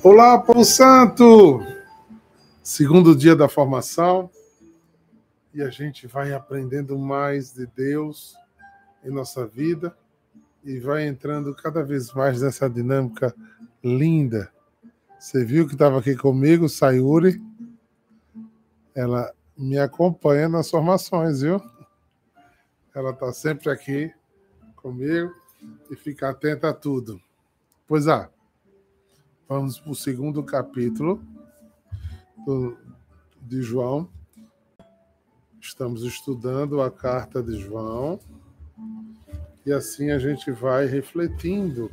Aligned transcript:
Olá, 0.00 0.38
povo 0.38 0.64
santo! 0.64 1.60
Segundo 2.62 3.16
dia 3.16 3.34
da 3.34 3.48
formação 3.48 4.30
e 5.52 5.60
a 5.60 5.70
gente 5.70 6.06
vai 6.06 6.32
aprendendo 6.32 6.96
mais 6.96 7.52
de 7.52 7.66
Deus 7.66 8.36
em 9.04 9.10
nossa 9.10 9.44
vida 9.44 9.96
e 10.62 10.78
vai 10.78 11.04
entrando 11.04 11.52
cada 11.52 11.82
vez 11.82 12.12
mais 12.12 12.40
nessa 12.40 12.70
dinâmica 12.70 13.34
linda. 13.82 14.52
Você 15.18 15.44
viu 15.44 15.66
que 15.66 15.72
estava 15.72 15.98
aqui 15.98 16.14
comigo, 16.14 16.68
Sayuri? 16.68 17.42
Ela 18.94 19.34
me 19.56 19.78
acompanha 19.78 20.48
nas 20.48 20.70
formações, 20.70 21.40
viu? 21.40 21.60
Ela 22.94 23.10
está 23.10 23.32
sempre 23.32 23.68
aqui 23.68 24.14
comigo 24.76 25.34
e 25.90 25.96
fica 25.96 26.30
atenta 26.30 26.68
a 26.68 26.72
tudo. 26.72 27.20
Pois 27.88 28.06
é. 28.06 28.37
Vamos 29.48 29.80
para 29.80 29.92
o 29.92 29.94
segundo 29.94 30.42
capítulo 30.42 31.22
do, 32.44 32.76
de 33.40 33.62
João. 33.62 34.06
Estamos 35.58 36.02
estudando 36.02 36.82
a 36.82 36.90
carta 36.90 37.42
de 37.42 37.58
João 37.58 38.20
e 39.64 39.72
assim 39.72 40.10
a 40.10 40.18
gente 40.18 40.50
vai 40.50 40.84
refletindo 40.84 41.90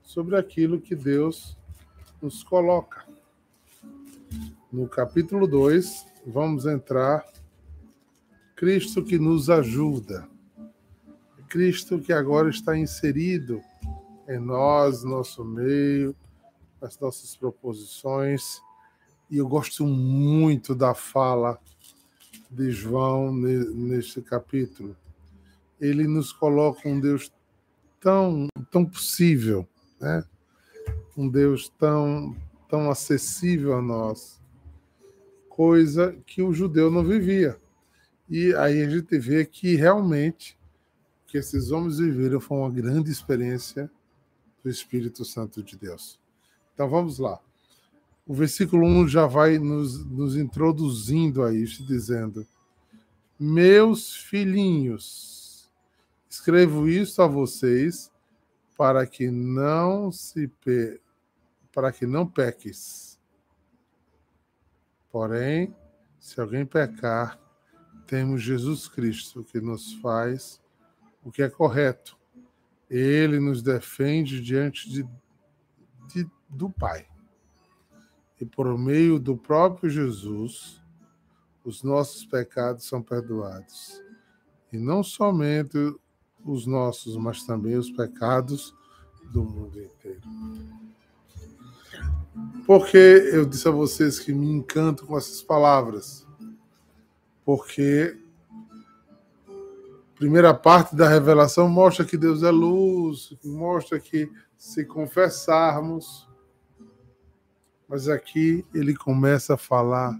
sobre 0.00 0.36
aquilo 0.36 0.80
que 0.80 0.94
Deus 0.94 1.58
nos 2.22 2.44
coloca. 2.44 3.04
No 4.72 4.86
capítulo 4.86 5.48
2, 5.48 6.06
vamos 6.24 6.66
entrar 6.66 7.26
Cristo 8.54 9.02
que 9.02 9.18
nos 9.18 9.50
ajuda. 9.50 10.28
Cristo 11.48 11.98
que 11.98 12.12
agora 12.12 12.48
está 12.48 12.78
inserido 12.78 13.60
em 14.28 14.38
nós, 14.38 15.02
nosso 15.02 15.44
meio, 15.44 16.14
as 16.82 16.98
nossas 16.98 17.36
proposições. 17.36 18.60
E 19.30 19.38
eu 19.38 19.48
gosto 19.48 19.86
muito 19.86 20.74
da 20.74 20.94
fala 20.94 21.58
de 22.50 22.70
João 22.70 23.32
neste 23.32 24.20
capítulo. 24.20 24.96
Ele 25.80 26.06
nos 26.06 26.32
coloca 26.32 26.88
um 26.88 27.00
Deus 27.00 27.32
tão, 27.98 28.48
tão 28.70 28.84
possível, 28.84 29.66
né? 30.00 30.24
um 31.16 31.28
Deus 31.28 31.68
tão, 31.78 32.36
tão 32.68 32.90
acessível 32.90 33.74
a 33.74 33.82
nós, 33.82 34.40
coisa 35.48 36.16
que 36.26 36.42
o 36.42 36.52
judeu 36.52 36.90
não 36.90 37.04
vivia. 37.04 37.58
E 38.28 38.54
aí 38.54 38.82
a 38.82 38.88
gente 38.88 39.18
vê 39.18 39.44
que 39.44 39.76
realmente 39.76 40.58
o 41.22 41.30
que 41.30 41.38
esses 41.38 41.70
homens 41.70 41.98
viveram 41.98 42.40
foi 42.40 42.58
uma 42.58 42.70
grande 42.70 43.10
experiência 43.10 43.90
do 44.62 44.70
Espírito 44.70 45.24
Santo 45.24 45.62
de 45.62 45.76
Deus. 45.76 46.21
Então 46.74 46.88
vamos 46.88 47.18
lá. 47.18 47.40
O 48.26 48.34
versículo 48.34 48.86
1 48.86 49.08
já 49.08 49.26
vai 49.26 49.58
nos, 49.58 50.04
nos 50.06 50.36
introduzindo 50.36 51.42
a 51.42 51.52
isso, 51.52 51.84
dizendo: 51.84 52.46
Meus 53.38 54.14
filhinhos, 54.14 55.70
escrevo 56.28 56.88
isso 56.88 57.20
a 57.20 57.26
vocês 57.26 58.10
para 58.76 59.06
que 59.06 59.30
não 59.30 60.10
se 60.10 60.48
pe... 60.48 61.00
para 61.72 61.92
que 61.92 62.06
não 62.06 62.26
peques. 62.26 63.18
Porém, 65.10 65.74
se 66.18 66.40
alguém 66.40 66.64
pecar, 66.64 67.38
temos 68.06 68.42
Jesus 68.42 68.88
Cristo 68.88 69.44
que 69.44 69.60
nos 69.60 69.94
faz 69.94 70.60
o 71.22 71.30
que 71.30 71.42
é 71.42 71.50
correto. 71.50 72.16
Ele 72.88 73.38
nos 73.38 73.62
defende 73.62 74.40
diante 74.40 74.88
de 74.88 75.06
do 76.52 76.70
Pai. 76.70 77.06
E 78.40 78.44
por 78.44 78.76
meio 78.78 79.18
do 79.18 79.36
próprio 79.36 79.88
Jesus, 79.88 80.80
os 81.64 81.82
nossos 81.82 82.24
pecados 82.24 82.84
são 82.84 83.02
perdoados. 83.02 84.02
E 84.72 84.78
não 84.78 85.02
somente 85.02 85.78
os 86.44 86.66
nossos, 86.66 87.16
mas 87.16 87.44
também 87.44 87.76
os 87.76 87.90
pecados 87.90 88.74
do 89.32 89.44
mundo 89.44 89.80
inteiro. 89.80 90.20
Porque 92.66 92.96
eu 92.96 93.44
disse 93.44 93.68
a 93.68 93.70
vocês 93.70 94.18
que 94.18 94.32
me 94.32 94.50
encanto 94.50 95.06
com 95.06 95.16
essas 95.16 95.42
palavras. 95.42 96.26
Porque 97.44 98.18
a 99.48 100.16
primeira 100.16 100.54
parte 100.54 100.94
da 100.94 101.08
revelação 101.08 101.68
mostra 101.68 102.04
que 102.04 102.16
Deus 102.16 102.42
é 102.42 102.50
luz, 102.50 103.36
mostra 103.44 103.98
que 103.98 104.30
se 104.56 104.84
confessarmos, 104.84 106.28
mas 107.92 108.08
aqui 108.08 108.64
ele 108.72 108.96
começa 108.96 109.52
a 109.52 109.58
falar 109.58 110.18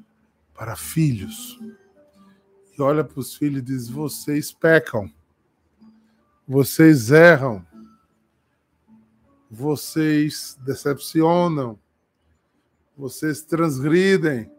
para 0.55 0.77
filhos. 0.77 1.59
E 2.77 2.83
olha 2.83 3.03
para 3.03 3.19
os 3.19 3.35
filhos 3.35 3.61
e 3.61 3.65
diz: 3.65 3.89
vocês 3.89 4.53
pecam, 4.53 5.11
vocês 6.47 7.11
erram, 7.11 7.67
vocês 9.51 10.55
decepcionam, 10.61 11.79
vocês 12.95 13.41
transgridem. 13.41 14.53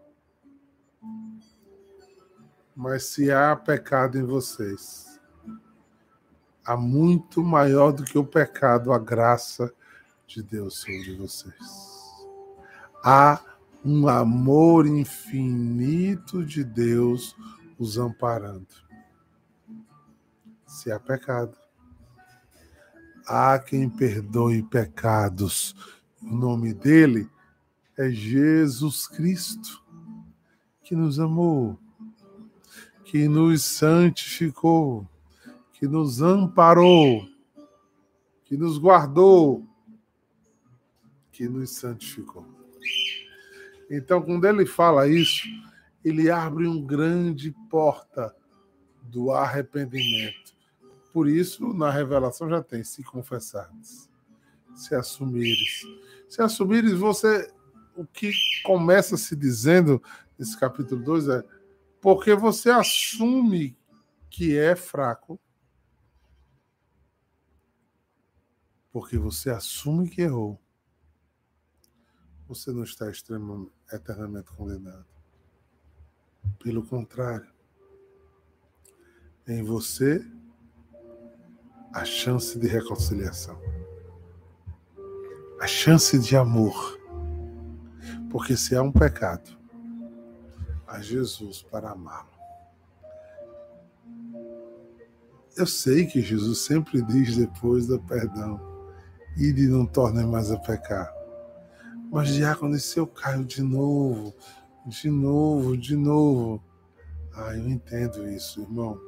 Mas 2.75 3.03
se 3.05 3.31
há 3.31 3.55
pecado 3.55 4.17
em 4.17 4.23
vocês, 4.23 5.21
há 6.65 6.75
muito 6.75 7.43
maior 7.43 7.91
do 7.91 8.03
que 8.03 8.17
o 8.17 8.25
pecado, 8.25 8.91
a 8.91 8.97
graça 8.97 9.71
de 10.25 10.41
Deus 10.41 10.79
sobre 10.79 11.15
vocês 11.15 11.92
há 13.03 13.41
um 13.83 14.07
amor 14.07 14.87
infinito 14.87 16.45
de 16.45 16.63
Deus 16.63 17.35
os 17.77 17.97
amparando. 17.97 18.67
Se 20.65 20.89
há 20.89 20.99
pecado, 20.99 21.57
há 23.27 23.59
quem 23.59 23.89
perdoe 23.89 24.63
pecados. 24.63 25.75
O 26.21 26.33
nome 26.33 26.73
dele 26.73 27.29
é 27.97 28.09
Jesus 28.09 29.05
Cristo, 29.05 29.83
que 30.81 30.95
nos 30.95 31.19
amou, 31.19 31.77
que 33.03 33.27
nos 33.27 33.63
santificou, 33.65 35.07
que 35.73 35.85
nos 35.85 36.21
amparou, 36.21 37.27
que 38.45 38.55
nos 38.55 38.77
guardou, 38.77 39.67
que 41.31 41.47
nos 41.47 41.71
santificou. 41.71 42.52
Então, 43.95 44.21
quando 44.21 44.45
ele 44.45 44.65
fala 44.65 45.07
isso, 45.07 45.47
ele 46.03 46.29
abre 46.29 46.67
um 46.67 46.83
grande 46.83 47.51
porta 47.69 48.35
do 49.03 49.31
arrependimento. 49.31 50.55
Por 51.13 51.29
isso, 51.29 51.73
na 51.73 51.91
revelação 51.91 52.49
já 52.49 52.63
tem 52.63 52.83
se 52.83 53.03
confessares, 53.03 54.09
se 54.73 54.95
assumires. 54.95 55.83
Se 56.27 56.41
assumires, 56.41 56.93
você 56.93 57.53
o 57.95 58.03
que 58.03 58.31
começa 58.63 59.15
se 59.15 59.35
dizendo 59.35 60.01
nesse 60.39 60.59
capítulo 60.59 61.03
2 61.03 61.27
é 61.27 61.43
porque 62.01 62.33
você 62.33 62.71
assume 62.71 63.77
que 64.27 64.57
é 64.57 64.75
fraco, 64.75 65.39
porque 68.91 69.17
você 69.19 69.51
assume 69.51 70.09
que 70.09 70.23
errou, 70.23 70.59
você 72.47 72.71
não 72.71 72.83
está 72.83 73.11
eternamente 73.91 74.51
condenado. 74.55 75.05
Pelo 76.59 76.85
contrário, 76.85 77.47
em 79.47 79.63
você 79.63 80.25
a 81.93 82.03
chance 82.03 82.57
de 82.57 82.67
reconciliação, 82.67 83.59
a 85.59 85.67
chance 85.67 86.17
de 86.19 86.35
amor. 86.35 86.99
Porque 88.29 88.57
se 88.57 88.75
há 88.75 88.81
um 88.81 88.91
pecado, 88.91 89.57
há 90.87 90.99
Jesus 90.99 91.61
para 91.61 91.91
amá-lo. 91.91 92.33
Eu 95.55 95.67
sei 95.67 96.07
que 96.07 96.19
Jesus 96.19 96.59
sempre 96.59 97.01
diz 97.03 97.37
depois 97.37 97.85
do 97.85 98.01
perdão, 98.01 98.59
e 99.37 99.51
de 99.51 99.67
não 99.67 99.85
torne 99.85 100.25
mais 100.25 100.51
a 100.51 100.57
pecar. 100.57 101.12
Mas, 102.13 102.27
diácono, 102.27 102.75
e 102.75 102.79
se 102.79 102.99
eu 102.99 103.07
caio 103.07 103.43
de 103.43 103.63
novo, 103.63 104.35
de 104.85 105.09
novo, 105.09 105.75
de 105.75 105.95
novo? 105.95 106.63
Ah, 107.33 107.55
eu 107.57 107.67
entendo 107.67 108.29
isso, 108.29 108.61
irmão. 108.61 109.01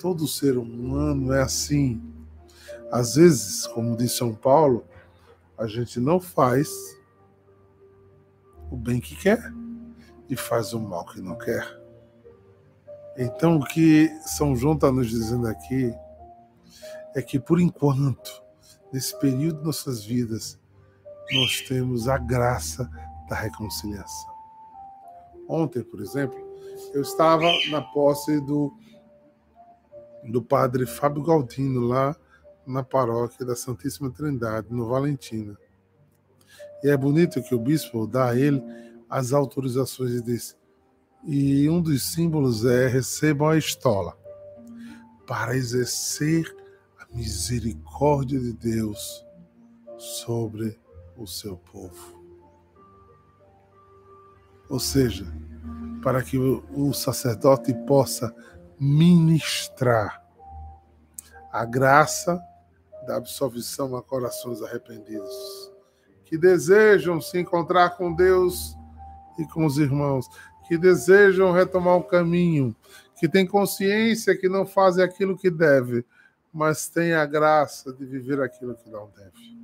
Todo 0.00 0.26
ser 0.26 0.56
humano 0.56 1.30
é 1.34 1.42
assim. 1.42 2.02
Às 2.90 3.16
vezes, 3.16 3.66
como 3.66 3.98
diz 3.98 4.12
São 4.12 4.34
Paulo, 4.34 4.86
a 5.58 5.66
gente 5.66 6.00
não 6.00 6.18
faz 6.18 6.70
o 8.70 8.78
bem 8.78 8.98
que 8.98 9.14
quer 9.14 9.52
e 10.30 10.34
faz 10.34 10.72
o 10.72 10.80
mal 10.80 11.04
que 11.04 11.20
não 11.20 11.36
quer. 11.36 11.68
Então, 13.18 13.58
o 13.58 13.64
que 13.66 14.08
São 14.22 14.56
João 14.56 14.74
está 14.74 14.90
nos 14.90 15.10
dizendo 15.10 15.46
aqui 15.46 15.92
é 17.14 17.20
que, 17.20 17.38
por 17.38 17.60
enquanto, 17.60 18.42
nesse 18.90 19.14
período 19.18 19.58
de 19.58 19.66
nossas 19.66 20.02
vidas, 20.02 20.58
nós 21.34 21.60
temos 21.62 22.08
a 22.08 22.16
graça 22.16 22.88
da 23.28 23.36
reconciliação. 23.36 24.34
Ontem, 25.48 25.82
por 25.82 26.00
exemplo, 26.00 26.38
eu 26.92 27.02
estava 27.02 27.50
na 27.70 27.82
posse 27.82 28.40
do, 28.40 28.72
do 30.24 30.42
padre 30.42 30.86
Fábio 30.86 31.22
Galdino, 31.22 31.80
lá 31.80 32.16
na 32.66 32.82
paróquia 32.82 33.44
da 33.44 33.54
Santíssima 33.54 34.10
Trindade, 34.10 34.68
no 34.70 34.88
Valentina. 34.88 35.56
E 36.82 36.88
é 36.88 36.96
bonito 36.96 37.42
que 37.42 37.54
o 37.54 37.58
bispo 37.58 38.06
dá 38.06 38.30
a 38.30 38.36
ele 38.36 38.62
as 39.08 39.32
autorizações 39.32 40.12
e 40.12 40.22
diz: 40.22 40.56
e 41.26 41.68
um 41.70 41.80
dos 41.80 42.12
símbolos 42.12 42.64
é 42.64 42.86
recebam 42.86 43.48
a 43.48 43.56
estola 43.56 44.16
para 45.26 45.56
exercer 45.56 46.54
a 46.98 47.16
misericórdia 47.16 48.38
de 48.38 48.52
Deus 48.52 49.24
sobre 49.96 50.78
o 51.16 51.26
seu 51.26 51.56
povo. 51.56 52.22
Ou 54.68 54.80
seja, 54.80 55.26
para 56.02 56.22
que 56.22 56.38
o 56.38 56.92
sacerdote 56.92 57.72
possa 57.86 58.34
ministrar 58.78 60.22
a 61.52 61.64
graça 61.64 62.42
da 63.06 63.16
absolvição 63.16 63.96
a 63.96 64.02
corações 64.02 64.62
arrependidos, 64.62 65.72
que 66.24 66.36
desejam 66.36 67.20
se 67.20 67.38
encontrar 67.38 67.90
com 67.90 68.12
Deus 68.12 68.76
e 69.38 69.46
com 69.46 69.64
os 69.64 69.78
irmãos, 69.78 70.26
que 70.66 70.76
desejam 70.76 71.52
retomar 71.52 71.96
o 71.96 72.04
caminho, 72.04 72.74
que 73.16 73.28
têm 73.28 73.46
consciência 73.46 74.36
que 74.36 74.48
não 74.48 74.66
fazem 74.66 75.04
aquilo 75.04 75.36
que 75.36 75.50
deve, 75.50 76.04
mas 76.52 76.88
têm 76.88 77.14
a 77.14 77.26
graça 77.26 77.92
de 77.92 78.04
viver 78.04 78.40
aquilo 78.40 78.74
que 78.74 78.88
não 78.90 79.10
deve. 79.10 79.54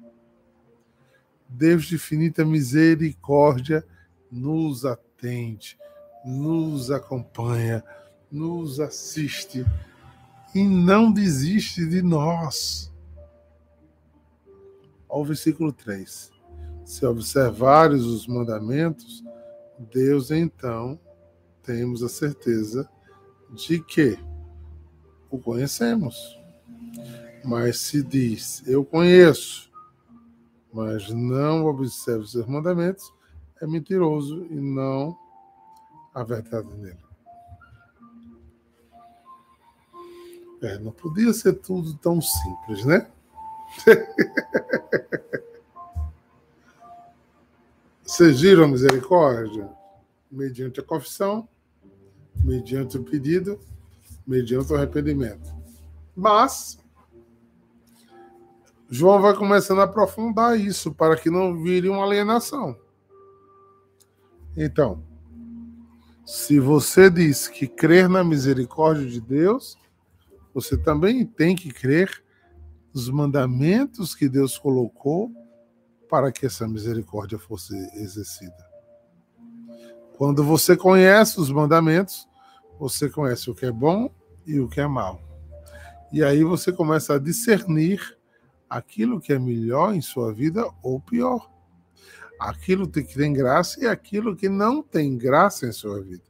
Deus 1.52 1.86
de 1.86 1.96
infinita 1.96 2.44
misericórdia 2.44 3.84
nos 4.30 4.84
atende, 4.84 5.76
nos 6.24 6.90
acompanha, 6.92 7.82
nos 8.30 8.78
assiste 8.78 9.66
e 10.54 10.62
não 10.62 11.10
desiste 11.10 11.84
de 11.86 12.02
nós. 12.02 12.92
Ao 15.08 15.24
versículo 15.24 15.72
3. 15.72 16.30
Se 16.84 17.04
observares 17.04 18.02
os 18.02 18.26
mandamentos, 18.28 19.24
Deus 19.92 20.30
então 20.30 20.98
temos 21.62 22.02
a 22.02 22.08
certeza 22.08 22.88
de 23.52 23.80
que 23.82 24.18
o 25.28 25.38
conhecemos. 25.38 26.38
Mas 27.44 27.78
se 27.80 28.02
diz, 28.02 28.62
eu 28.66 28.84
conheço, 28.84 29.69
mas 30.72 31.10
não 31.10 31.66
observa 31.66 32.20
os 32.20 32.32
seus 32.32 32.46
mandamentos, 32.46 33.12
é 33.60 33.66
mentiroso 33.66 34.46
e 34.50 34.54
não 34.54 35.18
a 36.14 36.22
verdade 36.22 36.68
nele. 36.74 36.98
É, 40.62 40.78
não 40.78 40.92
podia 40.92 41.32
ser 41.32 41.54
tudo 41.54 41.94
tão 41.94 42.20
simples, 42.20 42.84
né? 42.84 43.10
Vocês 48.04 48.40
viram 48.40 48.64
a 48.64 48.68
misericórdia? 48.68 49.70
Mediante 50.30 50.80
a 50.80 50.82
confissão, 50.82 51.48
mediante 52.44 52.98
o 52.98 53.04
pedido, 53.04 53.58
mediante 54.26 54.72
o 54.72 54.76
arrependimento. 54.76 55.54
Mas, 56.14 56.79
João 58.92 59.22
vai 59.22 59.36
começando 59.36 59.80
a 59.80 59.84
aprofundar 59.84 60.58
isso 60.58 60.92
para 60.92 61.16
que 61.16 61.30
não 61.30 61.62
vire 61.62 61.88
uma 61.88 62.04
alienação. 62.04 62.76
Então, 64.56 65.04
se 66.26 66.58
você 66.58 67.08
diz 67.08 67.46
que 67.46 67.68
crer 67.68 68.08
na 68.08 68.24
misericórdia 68.24 69.06
de 69.06 69.20
Deus, 69.20 69.78
você 70.52 70.76
também 70.76 71.24
tem 71.24 71.54
que 71.54 71.72
crer 71.72 72.10
nos 72.92 73.08
mandamentos 73.08 74.12
que 74.12 74.28
Deus 74.28 74.58
colocou 74.58 75.30
para 76.08 76.32
que 76.32 76.44
essa 76.44 76.66
misericórdia 76.66 77.38
fosse 77.38 77.72
exercida. 77.94 78.68
Quando 80.18 80.42
você 80.42 80.76
conhece 80.76 81.40
os 81.40 81.50
mandamentos, 81.52 82.28
você 82.78 83.08
conhece 83.08 83.48
o 83.48 83.54
que 83.54 83.66
é 83.66 83.72
bom 83.72 84.12
e 84.44 84.58
o 84.58 84.68
que 84.68 84.80
é 84.80 84.86
mal. 84.88 85.22
E 86.12 86.24
aí 86.24 86.42
você 86.42 86.72
começa 86.72 87.14
a 87.14 87.18
discernir 87.20 88.18
aquilo 88.70 89.20
que 89.20 89.32
é 89.32 89.38
melhor 89.38 89.92
em 89.92 90.00
sua 90.00 90.32
vida 90.32 90.64
ou 90.80 91.00
pior. 91.00 91.50
Aquilo 92.38 92.88
que 92.88 93.02
tem 93.02 93.32
graça 93.32 93.84
e 93.84 93.86
aquilo 93.86 94.36
que 94.36 94.48
não 94.48 94.82
tem 94.82 95.18
graça 95.18 95.66
em 95.66 95.72
sua 95.72 96.00
vida. 96.00 96.22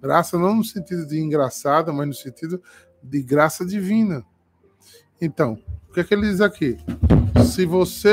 Graça 0.00 0.38
não 0.38 0.54
no 0.54 0.62
sentido 0.62 1.06
de 1.06 1.18
engraçada, 1.18 1.92
mas 1.92 2.06
no 2.06 2.14
sentido 2.14 2.62
de 3.02 3.22
graça 3.22 3.64
divina. 3.64 4.24
Então, 5.20 5.58
o 5.88 5.92
que 5.94 6.00
é 6.00 6.04
que 6.04 6.12
ele 6.12 6.28
diz 6.28 6.42
aqui? 6.42 6.76
se 7.46 7.64
você 7.64 8.10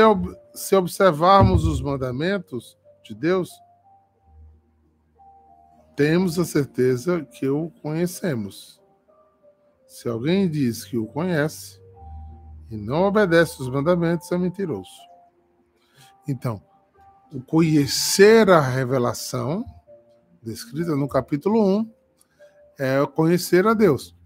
se 0.54 0.74
observarmos 0.74 1.64
os 1.64 1.82
mandamentos 1.82 2.78
de 3.02 3.14
Deus, 3.14 3.50
temos 5.96 6.38
a 6.38 6.44
certeza 6.44 7.24
que 7.24 7.48
o 7.48 7.70
conhecemos. 7.82 8.80
Se 9.86 10.08
alguém 10.08 10.48
diz 10.48 10.84
que 10.84 10.96
o 10.96 11.06
conhece 11.06 11.83
e 12.74 12.76
não 12.76 13.04
obedece 13.04 13.62
os 13.62 13.68
mandamentos, 13.70 14.30
é 14.32 14.36
mentiroso. 14.36 14.90
Então, 16.26 16.60
o 17.32 17.40
conhecer 17.40 18.50
a 18.50 18.60
revelação, 18.60 19.64
descrita 20.42 20.96
no 20.96 21.08
capítulo 21.08 21.78
1, 21.78 21.92
é 22.78 23.06
conhecer 23.06 23.66
a 23.66 23.74
Deus. 23.74 24.16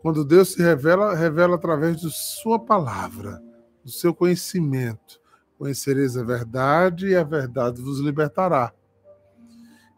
Quando 0.00 0.24
Deus 0.24 0.52
se 0.52 0.62
revela, 0.62 1.14
revela 1.14 1.56
através 1.56 2.00
de 2.00 2.10
Sua 2.10 2.58
palavra 2.58 3.42
do 3.84 3.90
seu 3.90 4.14
conhecimento. 4.14 5.20
Conhecereis 5.58 6.16
a 6.16 6.22
verdade 6.22 7.08
e 7.08 7.16
a 7.16 7.24
verdade 7.24 7.82
vos 7.82 7.98
libertará. 7.98 8.72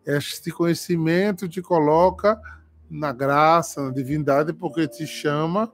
Este 0.07 0.51
conhecimento 0.51 1.47
te 1.47 1.61
coloca 1.61 2.41
na 2.89 3.13
graça, 3.13 3.83
na 3.83 3.91
divindade, 3.91 4.55
porque 4.55 4.89
te 4.89 5.07
chama 5.07 5.71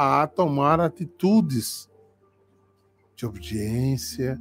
a 0.00 0.28
tomar 0.28 0.78
atitudes 0.78 1.90
de 3.16 3.26
obediência, 3.26 4.40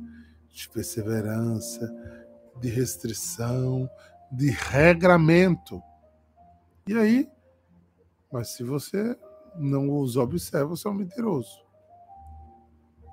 de 0.52 0.70
perseverança, 0.70 1.92
de 2.62 2.70
restrição, 2.70 3.90
de 4.32 4.52
regramento. 4.52 5.82
E 6.88 6.94
aí, 6.94 7.28
mas 8.32 8.50
se 8.50 8.64
você 8.64 9.18
não 9.56 10.00
os 10.00 10.16
observa, 10.16 10.68
você 10.68 10.88
é 10.88 10.92
um 10.92 10.94
mentiroso. 10.94 11.66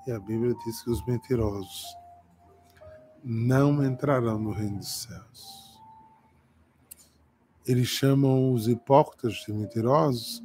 E 0.07 0.13
a 0.13 0.21
Bíblia 0.21 0.55
diz 0.67 0.83
que 0.83 0.91
os 0.91 1.03
mentirosos 1.07 1.97
não 3.25 3.83
entrarão 3.83 4.39
no 4.39 4.53
reino 4.53 4.81
dos 4.81 5.03
céus. 5.05 5.81
Eles 7.67 7.89
chamam 7.89 8.53
os 8.53 8.69
hipócritas 8.69 9.33
de 9.47 9.51
mentirosos 9.55 10.43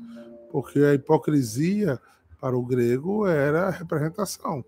porque 0.51 0.79
a 0.79 0.93
hipocrisia 0.93 1.99
para 2.39 2.57
o 2.57 2.65
grego 2.65 3.27
era 3.27 3.67
a 3.67 3.71
representação, 3.71 4.63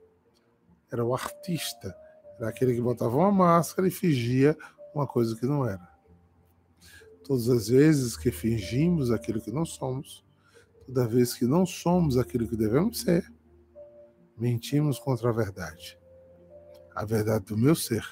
era 0.92 1.04
o 1.04 1.14
artista, 1.14 1.96
era 2.38 2.50
aquele 2.50 2.74
que 2.74 2.82
botava 2.82 3.16
uma 3.16 3.32
máscara 3.32 3.88
e 3.88 3.92
fingia 3.92 4.58
uma 4.94 5.08
coisa 5.08 5.36
que 5.36 5.46
não 5.46 5.68
era. 5.68 5.90
Todas 7.24 7.50
as 7.50 7.68
vezes 7.70 8.18
que 8.18 8.32
fingimos 8.32 9.12
aquilo 9.12 9.42
que 9.42 9.52
não 9.52 9.66
somos, 9.66 10.26
toda 10.86 11.08
vez 11.08 11.34
que 11.34 11.46
não 11.46 11.66
somos 11.66 12.18
aquilo 12.18 12.48
que 12.48 12.58
devemos 12.58 13.00
ser, 13.02 13.32
mentimos 14.38 15.00
contra 15.00 15.30
a 15.30 15.34
verdade. 15.34 15.98
A 16.94 17.06
verdade 17.06 17.46
do 17.46 17.58
meu 17.58 17.76
ser. 17.76 18.06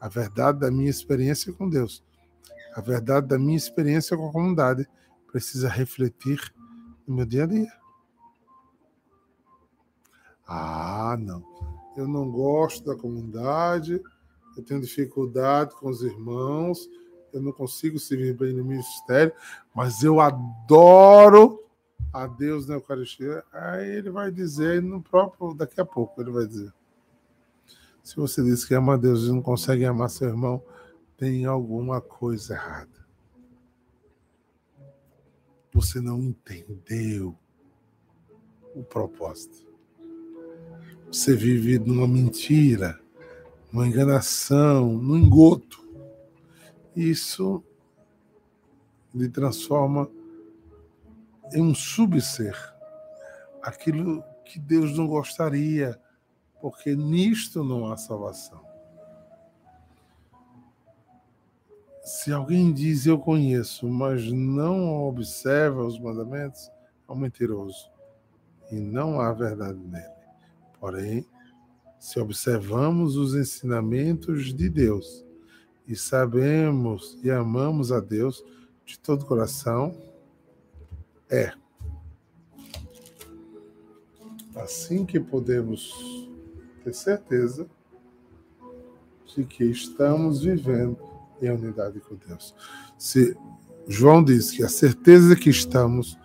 A 0.00 0.08
verdade 0.08 0.58
da 0.58 0.70
minha 0.70 0.90
experiência 0.90 1.52
com 1.52 1.68
Deus. 1.68 2.02
A 2.74 2.80
verdade 2.80 3.28
da 3.28 3.38
minha 3.38 3.56
experiência 3.56 4.16
com 4.16 4.28
a 4.28 4.32
comunidade 4.32 4.88
precisa 5.30 5.68
refletir 5.68 6.40
no 7.06 7.14
meu 7.14 7.26
dia 7.26 7.44
a 7.44 7.46
dia. 7.46 7.72
Ah, 10.46 11.16
não. 11.18 11.42
Eu 11.96 12.08
não 12.08 12.30
gosto 12.30 12.84
da 12.84 12.96
comunidade, 12.96 14.02
eu 14.56 14.62
tenho 14.62 14.80
dificuldade 14.80 15.74
com 15.76 15.88
os 15.88 16.02
irmãos, 16.02 16.88
eu 17.32 17.40
não 17.40 17.52
consigo 17.52 17.98
servir 17.98 18.36
bem 18.36 18.52
no 18.52 18.64
ministério, 18.64 19.32
mas 19.74 20.02
eu 20.02 20.20
adoro 20.20 21.60
a 22.12 22.26
Deus 22.26 22.66
na 22.66 22.74
Eucaristia, 22.74 23.44
aí 23.52 23.88
ele 23.88 24.10
vai 24.10 24.30
dizer 24.30 24.80
no 24.80 25.02
próprio, 25.02 25.54
daqui 25.54 25.80
a 25.80 25.84
pouco 25.84 26.20
ele 26.20 26.30
vai 26.30 26.46
dizer. 26.46 26.72
Se 28.02 28.16
você 28.16 28.42
diz 28.42 28.64
que 28.64 28.74
ama 28.74 28.94
a 28.94 28.96
Deus 28.96 29.24
e 29.24 29.32
não 29.32 29.42
consegue 29.42 29.84
amar 29.84 30.10
seu 30.10 30.28
irmão, 30.28 30.62
tem 31.16 31.44
alguma 31.44 32.00
coisa 32.00 32.54
errada. 32.54 33.03
Você 35.74 36.00
não 36.00 36.20
entendeu 36.20 37.36
o 38.76 38.84
propósito. 38.84 39.66
você 41.08 41.34
vive 41.34 41.80
numa 41.80 42.06
mentira, 42.06 43.00
numa 43.72 43.86
enganação, 43.86 44.92
num 44.92 45.16
engoto. 45.16 45.84
Isso 46.94 47.62
lhe 49.12 49.28
transforma 49.28 50.08
em 51.52 51.60
um 51.60 51.74
subser, 51.74 52.56
aquilo 53.60 54.22
que 54.44 54.60
Deus 54.60 54.96
não 54.96 55.08
gostaria, 55.08 56.00
porque 56.60 56.94
nisto 56.94 57.64
não 57.64 57.92
há 57.92 57.96
salvação. 57.96 58.64
Se 62.04 62.30
alguém 62.30 62.70
diz 62.70 63.06
eu 63.06 63.18
conheço, 63.18 63.88
mas 63.88 64.30
não 64.30 65.04
observa 65.04 65.86
os 65.86 65.98
mandamentos, 65.98 66.70
é 67.08 67.12
um 67.12 67.16
mentiroso 67.16 67.90
e 68.70 68.78
não 68.78 69.18
há 69.18 69.32
verdade 69.32 69.78
nele. 69.78 70.12
Porém, 70.78 71.26
se 71.98 72.20
observamos 72.20 73.16
os 73.16 73.34
ensinamentos 73.34 74.54
de 74.54 74.68
Deus 74.68 75.24
e 75.88 75.96
sabemos 75.96 77.18
e 77.22 77.30
amamos 77.30 77.90
a 77.90 78.00
Deus 78.00 78.44
de 78.84 78.98
todo 78.98 79.22
o 79.22 79.26
coração, 79.26 79.96
é 81.30 81.54
assim 84.56 85.06
que 85.06 85.18
podemos 85.18 86.28
ter 86.84 86.92
certeza 86.92 87.66
de 89.34 89.42
que 89.46 89.64
estamos 89.64 90.42
vivendo 90.42 91.13
em 91.46 91.50
unidade 91.50 92.00
com 92.00 92.16
Deus. 92.16 92.54
Se 92.98 93.36
João 93.86 94.24
diz 94.24 94.50
que 94.50 94.62
a 94.62 94.68
certeza 94.68 95.36
que 95.36 95.50
estamos 95.50 96.18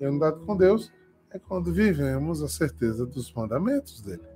em 0.00 0.06
unidade 0.06 0.38
com 0.44 0.56
Deus 0.56 0.92
é 1.30 1.38
quando 1.38 1.72
vivemos 1.72 2.42
a 2.42 2.48
certeza 2.48 3.06
dos 3.06 3.32
mandamentos 3.32 4.00
dele. 4.02 4.26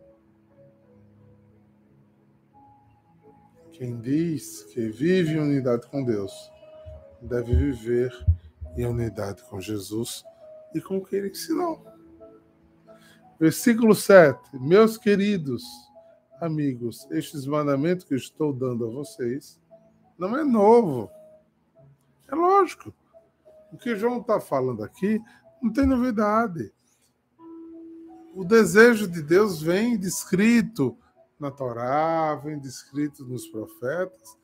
Quem 3.72 3.98
diz 3.98 4.64
que 4.64 4.88
vive 4.88 5.32
em 5.32 5.40
unidade 5.40 5.86
com 5.88 6.04
Deus 6.04 6.32
deve 7.20 7.54
viver 7.54 8.12
em 8.76 8.86
unidade 8.86 9.42
com 9.44 9.60
Jesus 9.60 10.24
e 10.74 10.80
com 10.80 10.98
o 10.98 11.04
que 11.04 11.16
ele 11.16 11.30
ensinou. 11.30 11.84
Versículo 13.38 13.94
7. 13.94 14.58
Meus 14.58 14.96
queridos 14.96 15.64
amigos, 16.40 17.06
estes 17.10 17.46
mandamentos 17.46 18.04
que 18.04 18.14
estou 18.14 18.52
dando 18.52 18.86
a 18.86 18.90
vocês 18.90 19.59
não 20.20 20.36
é 20.36 20.44
novo. 20.44 21.10
É 22.28 22.34
lógico. 22.34 22.94
O 23.72 23.78
que 23.78 23.96
João 23.96 24.20
está 24.20 24.38
falando 24.38 24.84
aqui 24.84 25.20
não 25.62 25.72
tem 25.72 25.86
novidade. 25.86 26.72
O 28.34 28.44
desejo 28.44 29.08
de 29.08 29.22
Deus 29.22 29.62
vem 29.62 29.98
descrito 29.98 30.96
na 31.38 31.50
Torá, 31.50 32.34
vem 32.36 32.58
descrito 32.58 33.24
nos 33.24 33.46
profetas 33.46 34.36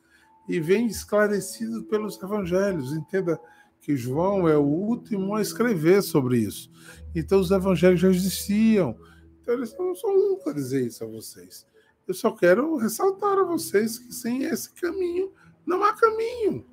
e 0.49 0.59
vem 0.59 0.87
esclarecido 0.87 1.83
pelos 1.83 2.21
evangelhos. 2.21 2.93
Entenda 2.93 3.39
que 3.79 3.95
João 3.95 4.49
é 4.49 4.57
o 4.57 4.63
último 4.63 5.35
a 5.35 5.41
escrever 5.41 6.01
sobre 6.01 6.39
isso. 6.39 6.71
Então 7.15 7.39
os 7.39 7.51
evangelhos 7.51 7.99
já 7.99 8.09
existiam. 8.09 8.97
Então 9.41 9.53
eles 9.53 9.77
não 9.77 9.93
são 9.95 10.39
para 10.43 10.53
dizer 10.53 10.87
isso 10.87 11.03
a 11.03 11.07
vocês. 11.07 11.65
Eu 12.07 12.13
só 12.13 12.31
quero 12.31 12.77
ressaltar 12.77 13.37
a 13.37 13.43
vocês 13.43 13.99
que 13.99 14.13
sem 14.13 14.43
esse 14.43 14.73
caminho 14.73 15.31
não 15.67 15.83
há 15.83 15.93
caminho. 15.93 16.65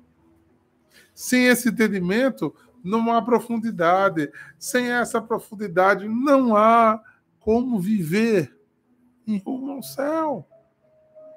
Sem 1.13 1.47
esse 1.47 1.69
entendimento 1.69 2.55
não 2.83 3.11
há 3.13 3.21
profundidade. 3.21 4.31
Sem 4.57 4.91
essa 4.91 5.21
profundidade 5.21 6.07
não 6.07 6.55
há 6.55 7.03
como 7.39 7.79
viver 7.79 8.57
em 9.27 9.37
rumo 9.37 9.73
ao 9.73 9.83
céu. 9.83 10.47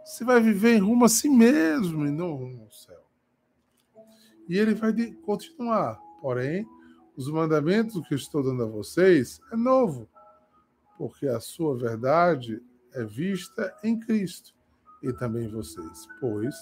Você 0.04 0.24
vai 0.24 0.40
viver 0.40 0.76
em 0.76 0.80
rumo 0.80 1.04
a 1.04 1.08
si 1.08 1.28
mesmo 1.28 2.06
e 2.06 2.10
não 2.10 2.34
rumo 2.34 2.62
ao 2.62 2.72
céu. 2.72 3.04
E 4.48 4.56
ele 4.56 4.74
vai 4.74 4.94
continuar. 5.22 6.00
Porém, 6.20 6.66
os 7.16 7.30
mandamentos 7.30 8.06
que 8.08 8.14
estou 8.14 8.42
dando 8.42 8.62
a 8.62 8.66
vocês 8.66 9.40
é 9.52 9.56
novo, 9.56 10.08
porque 10.96 11.26
a 11.26 11.40
sua 11.40 11.76
verdade 11.76 12.62
é 12.92 13.04
vista 13.04 13.76
em 13.84 13.98
Cristo 13.98 14.54
e 15.02 15.12
também 15.12 15.44
em 15.44 15.50
vocês, 15.50 16.08
pois 16.20 16.54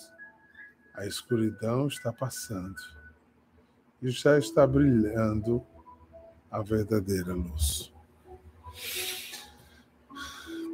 a 0.96 1.06
escuridão 1.06 1.86
está 1.86 2.12
passando 2.12 2.76
e 4.02 4.10
já 4.10 4.38
está 4.38 4.66
brilhando 4.66 5.64
a 6.50 6.62
verdadeira 6.62 7.34
luz. 7.34 7.92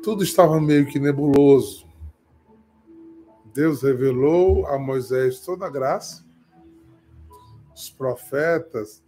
Tudo 0.02 0.23
estava 0.23 0.61
meio 0.61 0.87
que 0.87 0.99
nebuloso. 0.99 1.87
Deus 3.55 3.83
revelou 3.83 4.67
a 4.67 4.79
Moisés 4.79 5.41
toda 5.41 5.67
a 5.67 5.71
graça 5.71 6.25
os 7.83 7.91
profetas 7.91 9.02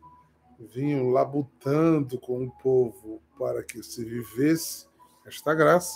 vinham 0.58 1.10
labutando 1.10 2.18
com 2.18 2.44
o 2.44 2.50
povo 2.50 3.22
para 3.38 3.62
que 3.62 3.82
se 3.82 4.04
vivesse 4.04 4.86
esta 5.24 5.54
graça. 5.54 5.94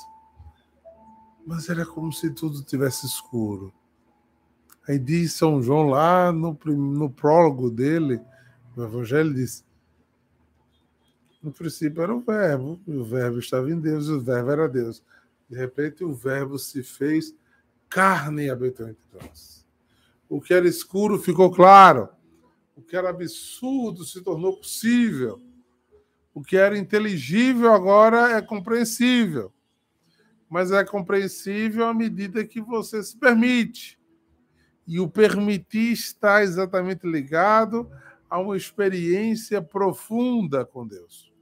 Mas 1.45 1.69
era 1.69 1.85
como 1.85 2.13
se 2.13 2.31
tudo 2.31 2.63
tivesse 2.63 3.07
escuro. 3.07 3.73
Aí 4.89 4.99
diz 4.99 5.35
São 5.35 5.63
João 5.63 5.89
lá 5.89 6.33
no, 6.33 6.59
no 6.65 7.11
prólogo 7.11 7.71
dele, 7.71 8.21
no 8.75 8.85
Evangelho, 8.85 9.35
diz: 9.35 9.63
no 11.43 11.53
princípio 11.53 12.03
era 12.03 12.15
o 12.15 12.21
Verbo, 12.21 12.81
e 12.87 12.97
o 12.97 13.05
Verbo 13.05 13.39
estava 13.39 13.71
em 13.71 13.79
Deus, 13.79 14.07
e 14.07 14.13
o 14.13 14.21
Verbo 14.21 14.51
era 14.51 14.69
Deus. 14.69 15.03
De 15.49 15.57
repente, 15.57 16.03
o 16.03 16.13
Verbo 16.13 16.59
se 16.59 16.83
fez 16.83 17.35
carne 17.89 18.47
e 18.47 18.51
habitou 18.51 18.89
entre 18.89 19.05
nós. 19.13 19.67
O 20.29 20.41
que 20.41 20.53
era 20.53 20.67
escuro 20.67 21.19
ficou 21.19 21.51
claro. 21.51 22.09
O 22.77 22.83
que 22.83 22.97
era 22.97 23.11
absurdo 23.11 24.05
se 24.05 24.21
tornou 24.23 24.57
possível. 24.57 25.41
O 26.35 26.43
que 26.43 26.57
era 26.57 26.79
inteligível 26.79 27.73
agora 27.73 28.37
é 28.37 28.43
compreensível. 28.43 29.53
Mas 30.49 30.71
é 30.71 30.85
compreensível 30.85 31.87
à 31.87 31.95
medida 31.95 32.45
que 32.45 32.61
você 32.61 33.03
se 33.03 33.17
permite. 33.17 33.98
E 34.89 34.99
o 34.99 35.09
permitir 35.09 35.93
está 35.93 36.43
exatamente 36.43 37.07
ligado 37.07 37.89
a 38.29 38.41
uma 38.41 38.57
experiência 38.57 39.63
profunda 39.63 40.65
com 40.65 40.85
Deus. 40.85 41.33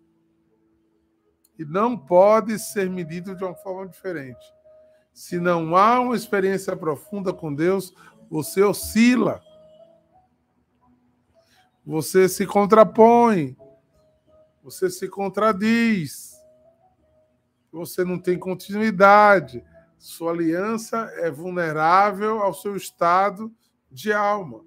E 1.59 1.65
não 1.65 1.97
pode 1.97 2.59
ser 2.59 2.91
medido 2.91 3.35
de 3.35 3.43
uma 3.43 3.55
forma 3.55 3.89
diferente. 3.89 4.45
Se 5.15 5.41
não 5.41 5.75
há 5.75 5.99
uma 6.01 6.15
experiência 6.15 6.77
profunda 6.77 7.33
com 7.33 7.55
Deus, 7.55 7.95
você 8.29 8.63
oscila 8.63 9.41
você 11.87 12.29
se 12.29 12.45
contrapõe, 12.45 13.57
você 14.61 14.91
se 14.91 15.09
contradiz, 15.09 16.35
você 17.71 18.05
não 18.05 18.19
tem 18.19 18.37
continuidade, 18.37 19.65
sua 20.07 20.31
aliança 20.31 20.99
é 21.17 21.31
vulnerável 21.31 22.39
ao 22.41 22.55
seu 22.55 22.77
estado 22.77 23.53
de 23.91 24.13
alma. 24.13 24.65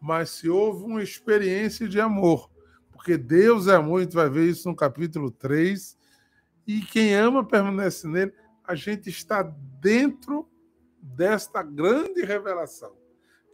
Mas 0.00 0.30
se 0.30 0.48
houve 0.48 0.84
uma 0.84 1.02
experiência 1.02 1.88
de 1.88 2.00
amor, 2.00 2.48
porque 2.92 3.16
Deus 3.16 3.66
é 3.66 3.74
amor, 3.74 3.98
a 3.98 4.02
gente 4.04 4.14
vai 4.14 4.30
ver 4.30 4.48
isso 4.48 4.68
no 4.68 4.76
capítulo 4.76 5.28
3, 5.28 5.98
e 6.64 6.82
quem 6.82 7.16
ama 7.16 7.44
permanece 7.44 8.06
nele, 8.06 8.32
a 8.62 8.76
gente 8.76 9.10
está 9.10 9.42
dentro 9.42 10.48
desta 11.02 11.60
grande 11.60 12.22
revelação 12.22 12.94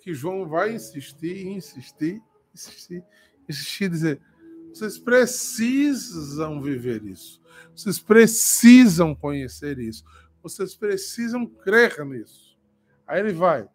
que 0.02 0.12
João 0.12 0.46
vai 0.46 0.74
insistir, 0.74 1.46
insistir, 1.46 2.22
insistir, 2.54 3.02
insistir, 3.48 3.88
dizer: 3.88 4.20
vocês 4.68 4.98
precisam 4.98 6.60
viver 6.60 7.04
isso, 7.04 7.39
vocês 7.74 7.98
precisam 7.98 9.14
conhecer 9.14 9.78
isso, 9.78 10.04
vocês 10.42 10.74
precisam 10.74 11.46
crer 11.46 12.04
nisso. 12.04 12.58
Aí 13.06 13.20
ele 13.20 13.32
vai. 13.32 13.68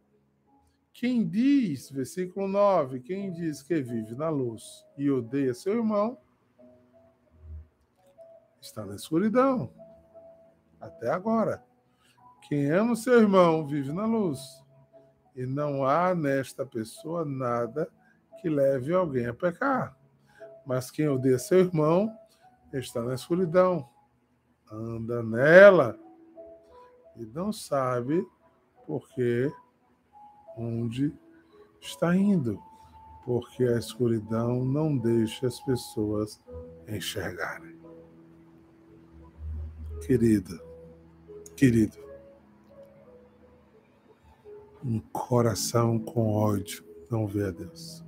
Quem 0.93 1.27
diz, 1.27 1.89
versículo 1.89 2.47
9, 2.47 3.01
quem 3.01 3.31
diz 3.33 3.61
que 3.61 3.81
vive 3.81 4.15
na 4.15 4.29
luz 4.29 4.63
e 4.97 5.11
odeia 5.11 5.53
seu 5.53 5.73
irmão, 5.73 6.17
está 8.61 8.85
na 8.85 8.95
escuridão. 8.95 9.73
Até 10.79 11.09
agora. 11.09 11.63
Quem 12.47 12.69
ama 12.71 12.95
seu 12.95 13.19
irmão 13.19 13.65
vive 13.65 13.91
na 13.91 14.05
luz 14.05 14.39
e 15.35 15.45
não 15.45 15.83
há 15.83 16.15
nesta 16.15 16.65
pessoa 16.65 17.25
nada 17.25 17.89
que 18.39 18.47
leve 18.47 18.93
alguém 18.93 19.25
a 19.25 19.33
pecar. 19.33 19.97
Mas 20.65 20.89
quem 20.89 21.07
odeia 21.07 21.37
seu 21.37 21.59
irmão 21.59 22.15
está 22.73 23.01
na 23.01 23.13
escuridão, 23.13 23.87
anda 24.71 25.23
nela 25.23 25.97
e 27.15 27.25
não 27.25 27.53
sabe 27.53 28.25
porque 28.85 29.51
onde 30.57 31.13
está 31.79 32.15
indo, 32.15 32.61
porque 33.23 33.63
a 33.63 33.77
escuridão 33.77 34.63
não 34.63 34.97
deixa 34.97 35.47
as 35.47 35.59
pessoas 35.61 36.41
enxergarem. 36.87 37.75
Querido, 40.05 40.61
querido, 41.55 41.97
um 44.83 44.99
coração 44.99 45.97
com 45.97 46.33
ódio 46.33 46.85
não 47.09 47.25
vê 47.25 47.45
a 47.45 47.51
Deus. 47.51 48.04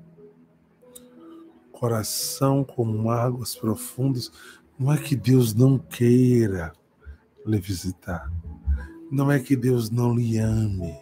Coração 1.79 2.63
com 2.63 2.84
mágoas 2.84 3.55
profundas, 3.55 4.31
não 4.79 4.91
é 4.91 4.98
que 4.98 5.15
Deus 5.15 5.53
não 5.53 5.77
queira 5.77 6.74
lhe 7.46 7.60
visitar, 7.60 8.31
não 9.12 9.31
é 9.31 9.39
que 9.39 9.55
Deus 9.55 9.91
não 9.91 10.15
lhe 10.15 10.39
ame. 10.39 11.00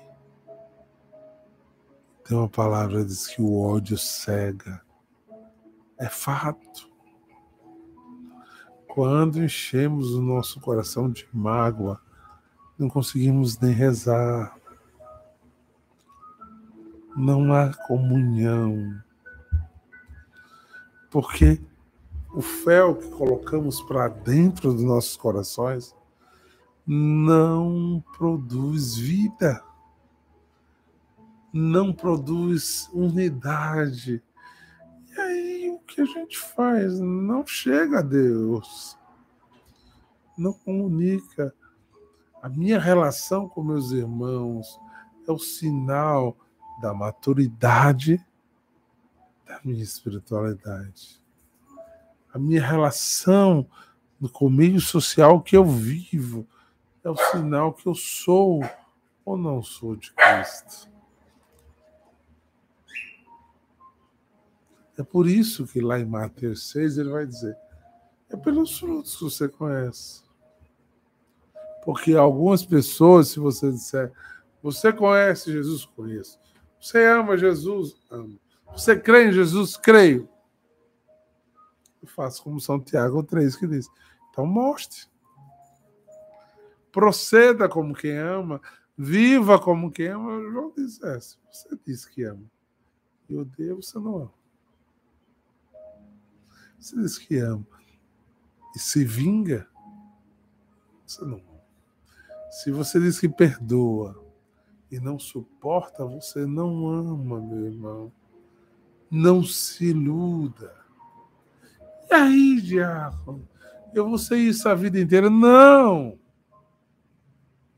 Tem 2.25 2.38
uma 2.38 2.50
palavra 2.50 3.00
que 3.00 3.05
diz 3.05 3.25
que 3.25 3.41
o 3.41 3.58
ódio 3.58 3.98
cega. 3.98 4.82
É 5.98 6.10
fato. 6.10 6.91
Quando 8.86 9.41
enchemos 9.41 10.13
o 10.13 10.22
nosso 10.22 10.60
coração 10.60 11.10
de 11.10 11.25
mágoa, 11.32 12.01
não 12.77 12.89
conseguimos 12.89 13.58
nem 13.60 13.72
rezar. 13.72 14.60
Não 17.15 17.53
há 17.53 17.74
comunhão. 17.88 19.05
Porque 21.16 21.62
o 22.34 22.42
fel 22.42 22.94
que 22.94 23.08
colocamos 23.08 23.82
para 23.82 24.10
dentro 24.10 24.74
dos 24.74 24.84
nossos 24.84 25.16
corações 25.16 25.96
não 26.86 28.04
produz 28.18 28.98
vida, 28.98 29.64
não 31.54 31.94
produz 31.94 32.90
unidade, 32.92 34.22
que 35.96 36.02
a 36.02 36.06
gente 36.06 36.38
faz? 36.38 37.00
Não 37.00 37.48
chega 37.48 38.00
a 38.00 38.02
Deus. 38.02 38.98
Não 40.38 40.52
comunica. 40.52 41.56
A 42.44 42.50
minha 42.50 42.78
relação 42.78 43.48
com 43.48 43.64
meus 43.64 43.92
irmãos 43.92 44.78
é 45.26 45.32
o 45.32 45.40
sinal 45.40 46.36
da 46.82 46.94
maturidade 46.94 48.22
da 49.56 49.62
minha 49.64 49.84
espiritualidade. 49.84 51.22
A 52.34 52.38
minha 52.38 52.66
relação 52.66 53.68
com 54.34 54.48
o 54.48 54.50
meio 54.50 54.80
social 54.82 55.42
que 55.42 55.56
eu 55.56 55.66
vivo 55.66 56.48
é 57.04 57.10
o 57.10 57.16
sinal 57.16 57.74
que 57.74 57.88
eu 57.88 57.96
sou 57.96 58.62
ou 59.24 59.38
não 59.38 59.62
sou 59.64 59.96
de 59.96 60.12
Cristo. 60.14 60.90
É 64.98 65.04
por 65.04 65.28
isso 65.28 65.68
que 65.68 65.82
lá 65.82 66.00
em 66.00 66.06
Mateus 66.06 66.70
6 66.70 66.98
ele 66.98 67.10
vai 67.10 67.26
dizer: 67.26 67.56
é 68.30 68.36
pelos 68.36 68.80
frutos 68.80 69.16
que 69.16 69.24
você 69.24 69.48
conhece. 69.48 70.24
Porque 71.84 72.16
algumas 72.16 72.66
pessoas, 72.66 73.28
se 73.28 73.40
você 73.40 73.72
disser, 73.72 74.12
você 74.64 74.92
conhece 74.92 75.52
Jesus? 75.52 75.86
Conheço. 75.86 76.40
Você 76.80 77.06
ama 77.06 77.38
Jesus? 77.38 77.96
Amo. 78.10 78.40
Você 78.75 79.00
crê 79.00 79.29
em 79.29 79.32
Jesus? 79.32 79.77
Creio. 79.77 80.27
Eu 82.01 82.08
faço 82.10 82.44
como 82.44 82.60
São 82.60 82.79
Tiago 82.79 83.24
3 83.24 83.55
que 83.55 83.65
diz. 83.65 83.89
Então 84.29 84.46
mostre. 84.46 85.08
Proceda 86.91 87.70
como 87.70 87.96
quem 87.96 88.17
ama, 88.17 88.62
viva 88.98 89.58
como 89.60 89.91
quem 89.91 90.08
ama. 90.08 90.41
João 90.51 90.74
diz, 90.75 91.01
é, 91.01 91.17
você 91.17 91.79
diz 91.86 92.05
que 92.05 92.24
ama 92.24 92.44
e 93.29 93.38
odeia, 93.38 93.74
você 93.74 93.98
não 93.98 94.17
ama. 94.17 94.34
Você 96.77 96.96
diz 96.98 97.17
que 97.17 97.38
ama 97.38 97.65
e 98.75 98.79
se 98.79 99.05
vinga, 99.05 99.67
você 101.05 101.24
não 101.24 101.38
ama. 101.38 101.62
Se 102.51 102.72
você 102.72 103.00
diz 103.00 103.20
que 103.20 103.29
perdoa 103.29 104.24
e 104.92 105.00
não 105.00 105.18
suporta, 105.18 106.05
você 106.05 106.46
não 106.46 106.88
ama, 106.88 107.42
meu 107.42 107.66
irmão. 107.66 108.11
Não 109.16 109.46
se 109.46 109.92
iluda. 109.92 110.75
E 112.12 112.14
aí, 112.14 112.62
diácono? 112.62 113.48
Eu 113.94 114.10
vou 114.10 114.18
ser 114.18 114.36
isso 114.36 114.68
a 114.68 114.75
vida 114.75 115.00
inteira? 115.00 115.30
Não! 115.30 116.20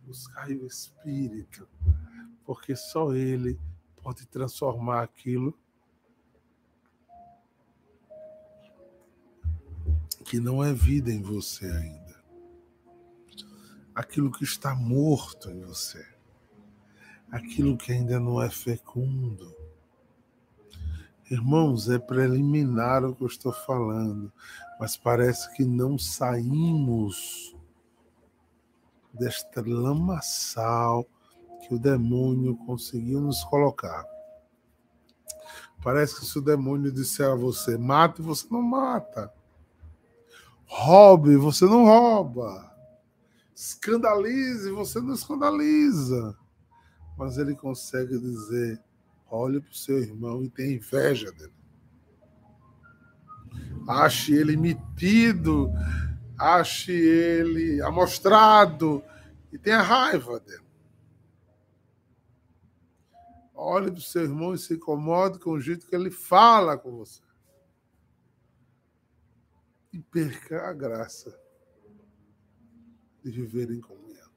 Buscar 0.04 0.48
o 0.50 0.66
Espírito, 0.66 1.70
porque 2.44 2.76
só 2.76 3.14
Ele 3.14 3.60
pode 4.02 4.26
transformar 4.26 5.04
aquilo 5.04 5.56
que 10.26 10.40
não 10.40 10.64
é 10.64 10.74
vida 10.74 11.12
em 11.12 11.22
você 11.22 11.68
ainda. 11.68 12.20
Aquilo 13.94 14.32
que 14.32 14.44
está 14.44 14.74
morto 14.74 15.52
em 15.52 15.62
você. 15.62 16.04
Aquilo 17.30 17.78
que 17.78 17.92
ainda 17.92 18.20
não 18.20 18.42
é 18.42 18.50
fecundo. 18.50 19.67
Irmãos, 21.30 21.90
é 21.90 22.00
preliminar 22.00 23.04
o 23.04 23.14
que 23.14 23.22
eu 23.22 23.28
estou 23.28 23.52
falando, 23.52 24.32
mas 24.80 24.96
parece 24.96 25.54
que 25.56 25.66
não 25.66 25.98
saímos 25.98 27.54
desta 29.14 29.62
lamaçal 29.66 31.06
que 31.62 31.74
o 31.74 31.80
demônio 31.80 32.56
conseguiu 32.56 33.20
nos 33.20 33.44
colocar. 33.44 34.06
Parece 35.84 36.20
que 36.20 36.26
se 36.26 36.38
o 36.38 36.42
demônio 36.42 36.92
disser 36.94 37.30
a 37.30 37.36
você, 37.36 37.78
mate, 37.78 38.22
você 38.22 38.48
não 38.50 38.62
mata. 38.62 39.32
Roube, 40.66 41.36
você 41.36 41.66
não 41.66 41.86
rouba. 41.86 42.74
Escandalize, 43.54 44.70
você 44.72 45.02
não 45.02 45.14
escandaliza. 45.14 46.38
Mas 47.18 47.38
ele 47.38 47.56
consegue 47.56 48.18
dizer: 48.18 48.82
olhe 49.30 49.62
para 49.62 49.72
o 49.72 49.76
seu 49.76 50.00
irmão 50.00 50.44
e 50.44 50.50
tenha 50.50 50.76
inveja 50.76 51.32
dele. 51.32 51.54
Ache 53.88 54.34
ele 54.34 54.58
metido, 54.58 55.72
ache 56.38 56.92
ele 56.92 57.82
amostrado 57.82 59.04
e 59.52 59.58
tenha 59.58 59.82
raiva 59.82 60.40
dele. 60.40 60.68
Olhe 63.54 63.90
para 63.90 64.00
o 64.00 64.02
seu 64.02 64.24
irmão 64.24 64.54
e 64.54 64.58
se 64.58 64.76
incomode 64.76 65.40
com 65.40 65.52
o 65.52 65.62
jeito 65.62 65.88
que 65.88 65.96
ele 65.96 66.12
fala 66.12 66.78
com 66.78 66.92
você 66.98 67.22
e 69.92 70.00
perca 70.00 70.70
a 70.70 70.74
graça 70.74 71.36
de 73.24 73.32
viver 73.32 73.72
em 73.72 73.82
comunhão. 73.82 74.30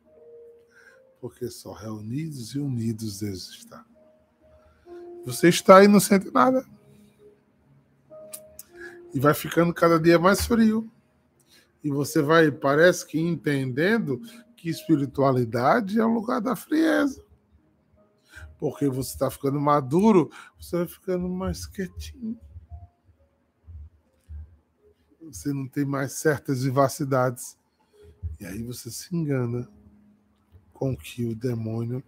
Porque 1.20 1.50
só 1.50 1.72
reunidos 1.72 2.55
e 2.55 2.59
unidos 2.59 3.20
Deus 3.20 3.50
está. 3.50 3.89
Você 5.25 5.49
está 5.49 5.83
e 5.85 5.89
não 5.89 6.01
sente 6.01 6.31
nada. 6.31 6.65
E 9.13 9.21
vai 9.21 9.35
ficando 9.35 9.73
cada 9.75 9.99
dia 9.99 10.19
mais 10.19 10.47
frio. 10.47 10.91
E 11.83 11.91
você 11.91 12.23
vai, 12.23 12.51
parece 12.51 13.07
que 13.07 13.19
entendendo 13.19 14.21
que 14.57 14.69
espiritualidade 14.69 15.99
é 15.99 16.05
o 16.05 16.13
lugar 16.13 16.41
da 16.41 16.55
frieza. 16.55 17.25
Porque 18.59 18.89
você 18.89 19.15
está 19.15 19.31
ficando 19.31 19.59
maduro, 19.59 20.31
você 20.61 20.79
vai 20.79 20.87
ficando 20.87 21.29
mais 21.29 21.67
quietinho 21.67 22.39
você 25.33 25.53
não 25.53 25.69
tem 25.69 25.85
mais 25.85 26.13
certas 26.13 26.65
vivacidades. 26.65 27.57
E 28.41 28.47
aí 28.47 28.63
você 28.63 28.91
se 28.91 29.15
engana 29.15 29.69
com 30.73 30.93
o 30.93 30.97
que 30.97 31.25
o 31.25 31.35
demônio 31.37 32.03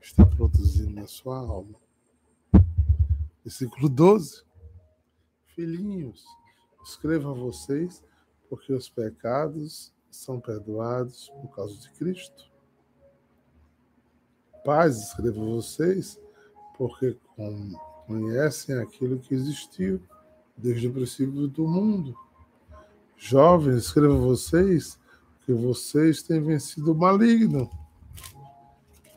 está 0.00 0.24
produzindo 0.24 1.00
na 1.00 1.06
sua 1.06 1.38
alma. 1.38 1.74
Versículo 3.48 3.88
12. 3.88 4.42
Filhinhos, 5.54 6.22
escrevo 6.84 7.30
a 7.30 7.32
vocês 7.32 8.04
porque 8.46 8.74
os 8.74 8.90
pecados 8.90 9.90
são 10.10 10.38
perdoados 10.38 11.30
por 11.30 11.56
causa 11.56 11.74
de 11.80 11.90
Cristo. 11.92 12.52
Pais, 14.66 14.98
escrevo 14.98 15.40
a 15.44 15.54
vocês 15.54 16.20
porque 16.76 17.16
conhecem 18.06 18.76
aquilo 18.76 19.18
que 19.18 19.34
existiu 19.34 19.98
desde 20.54 20.88
o 20.88 20.92
princípio 20.92 21.48
do 21.48 21.66
mundo 21.66 22.14
Jovens, 23.16 23.84
escrevo 23.86 24.12
a 24.12 24.26
vocês 24.26 24.98
que 25.46 25.54
vocês 25.54 26.22
têm 26.22 26.42
vencido 26.42 26.92
o 26.92 26.94
maligno. 26.94 27.70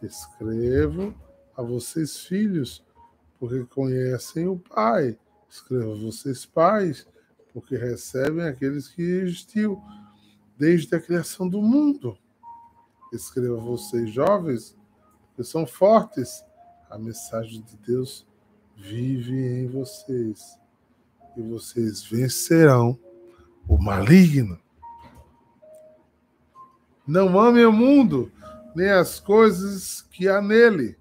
Escrevo 0.02 1.14
a 1.54 1.62
vocês, 1.62 2.22
filhos, 2.22 2.82
porque 3.42 3.66
conhecem 3.66 4.48
o 4.48 4.56
Pai. 4.56 5.18
Escrevo 5.50 5.94
a 5.94 5.96
vocês, 5.96 6.46
pais, 6.46 7.08
porque 7.52 7.76
recebem 7.76 8.46
aqueles 8.46 8.88
que 8.88 9.02
existiu 9.02 9.82
desde 10.56 10.96
a 10.96 11.02
criação 11.02 11.50
do 11.50 11.60
mundo. 11.60 12.16
Escrevo 13.12 13.58
a 13.58 13.60
vocês, 13.60 14.12
jovens, 14.12 14.78
que 15.36 15.44
são 15.44 15.66
fortes. 15.66 16.46
A 16.88 17.00
mensagem 17.00 17.64
de 17.64 17.76
Deus 17.78 18.28
vive 18.78 19.36
em 19.36 19.66
vocês 19.66 20.60
e 21.36 21.42
vocês 21.42 22.04
vencerão 22.04 22.96
o 23.68 23.76
maligno. 23.76 24.60
Não 27.08 27.40
ame 27.40 27.66
o 27.66 27.72
mundo, 27.72 28.32
nem 28.76 28.92
as 28.92 29.20
coisas 29.20 30.04
que 30.12 30.28
há 30.28 30.40
nele. 30.40 30.96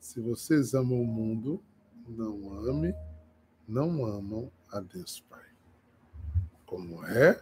Se 0.00 0.20
vocês 0.20 0.74
amam 0.74 1.00
o 1.00 1.06
mundo, 1.06 1.62
não 2.08 2.52
ame, 2.68 2.94
não 3.66 4.04
amam 4.04 4.50
a 4.72 4.80
Deus 4.80 5.24
Pai. 5.28 5.44
Como 6.66 7.04
é? 7.06 7.34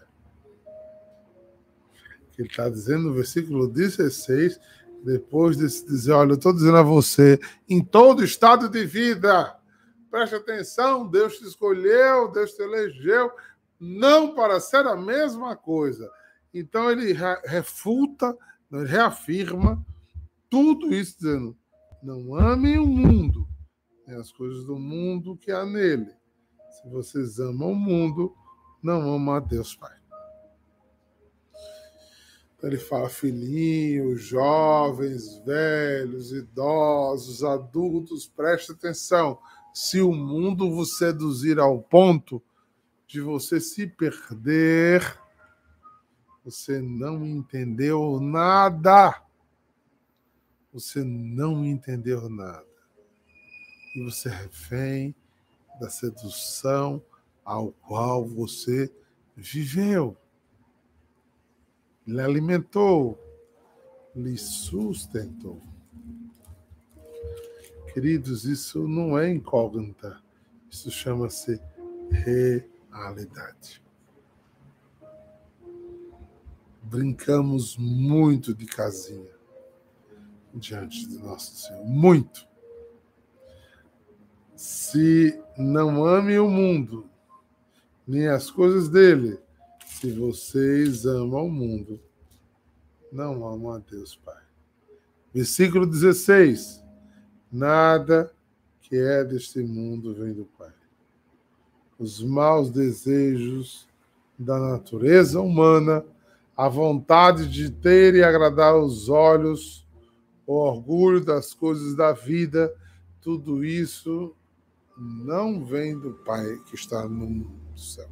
Que 2.32 2.42
ele 2.42 2.48
está 2.48 2.68
dizendo 2.68 3.04
no 3.04 3.14
versículo 3.14 3.68
16, 3.68 4.60
depois 5.04 5.56
de 5.56 5.66
dizer, 5.66 6.12
olha, 6.12 6.32
eu 6.32 6.36
estou 6.36 6.52
dizendo 6.52 6.76
a 6.76 6.82
você, 6.82 7.38
em 7.68 7.82
todo 7.82 8.24
estado 8.24 8.68
de 8.68 8.84
vida, 8.84 9.56
preste 10.10 10.34
atenção, 10.34 11.06
Deus 11.06 11.38
te 11.38 11.44
escolheu, 11.44 12.30
Deus 12.30 12.52
te 12.52 12.62
elegeu, 12.62 13.30
não 13.78 14.34
para 14.34 14.60
ser 14.60 14.86
a 14.86 14.96
mesma 14.96 15.54
coisa. 15.56 16.10
Então 16.52 16.90
ele 16.90 17.12
refuta, 17.44 18.36
ele 18.72 18.86
reafirma 18.86 19.84
tudo 20.48 20.92
isso, 20.94 21.16
dizendo: 21.18 21.56
não 22.02 22.34
amem 22.34 22.78
o 22.78 22.86
mundo, 22.86 23.46
nem 24.06 24.16
as 24.16 24.30
coisas 24.30 24.64
do 24.64 24.78
mundo 24.78 25.36
que 25.36 25.50
há 25.50 25.64
nele. 25.64 26.14
Se 26.70 26.88
vocês 26.88 27.40
amam 27.40 27.72
o 27.72 27.74
mundo, 27.74 28.34
não 28.82 29.00
amam 29.14 29.34
a 29.34 29.40
Deus 29.40 29.74
Pai. 29.74 29.96
Então 32.56 32.70
ele 32.70 32.78
fala 32.78 33.08
filhinhos, 33.08 34.22
jovens, 34.22 35.38
velhos, 35.44 36.32
idosos, 36.32 37.44
adultos, 37.44 38.26
preste 38.26 38.72
atenção. 38.72 39.38
Se 39.74 40.00
o 40.00 40.12
mundo 40.12 40.70
vos 40.70 40.96
seduzir 40.96 41.58
ao 41.58 41.82
ponto 41.82 42.42
de 43.06 43.20
você 43.20 43.60
se 43.60 43.86
perder, 43.86 45.20
você 46.44 46.80
não 46.80 47.26
entendeu 47.26 48.18
nada. 48.20 49.22
Você 50.72 51.04
não 51.04 51.64
entendeu 51.64 52.28
nada. 52.28 52.75
E 53.96 54.02
você 54.02 54.28
refém 54.28 55.14
da 55.80 55.88
sedução 55.88 57.02
ao 57.42 57.72
qual 57.72 58.26
você 58.26 58.92
viveu. 59.34 60.14
Lhe 62.06 62.20
alimentou, 62.20 63.18
lhe 64.14 64.36
sustentou. 64.36 65.62
Queridos, 67.94 68.44
isso 68.44 68.86
não 68.86 69.18
é 69.18 69.30
incógnita. 69.30 70.22
Isso 70.70 70.90
chama-se 70.90 71.58
re 72.10 72.68
realidade. 72.92 73.82
Brincamos 76.82 77.78
muito 77.78 78.52
de 78.54 78.66
casinha 78.66 79.34
diante 80.52 81.08
de 81.08 81.16
nosso 81.16 81.56
Senhor. 81.56 81.86
Muito. 81.86 82.46
Se 84.56 85.38
não 85.58 86.02
ame 86.02 86.38
o 86.38 86.48
mundo, 86.48 87.04
nem 88.08 88.26
as 88.26 88.50
coisas 88.50 88.88
dele, 88.88 89.38
se 89.84 90.10
vocês 90.10 91.04
amam 91.04 91.44
o 91.46 91.50
mundo, 91.50 92.00
não 93.12 93.46
amam 93.46 93.72
a 93.72 93.78
Deus 93.78 94.16
Pai. 94.16 94.42
Versículo 95.34 95.84
16: 95.84 96.82
Nada 97.52 98.32
que 98.80 98.96
é 98.96 99.22
deste 99.22 99.58
mundo 99.60 100.14
vem 100.14 100.32
do 100.32 100.46
Pai. 100.58 100.72
Os 101.98 102.22
maus 102.22 102.70
desejos 102.70 103.86
da 104.38 104.58
natureza 104.58 105.38
humana, 105.38 106.02
a 106.56 106.66
vontade 106.66 107.46
de 107.46 107.70
ter 107.70 108.14
e 108.14 108.24
agradar 108.24 108.74
os 108.74 109.10
olhos, 109.10 109.86
o 110.46 110.54
orgulho 110.54 111.22
das 111.22 111.52
coisas 111.52 111.94
da 111.94 112.12
vida, 112.12 112.74
tudo 113.20 113.62
isso 113.62 114.34
não 114.96 115.64
vem 115.64 115.98
do 115.98 116.12
Pai 116.24 116.58
que 116.66 116.74
está 116.74 117.08
no 117.08 117.50
céu. 117.76 118.08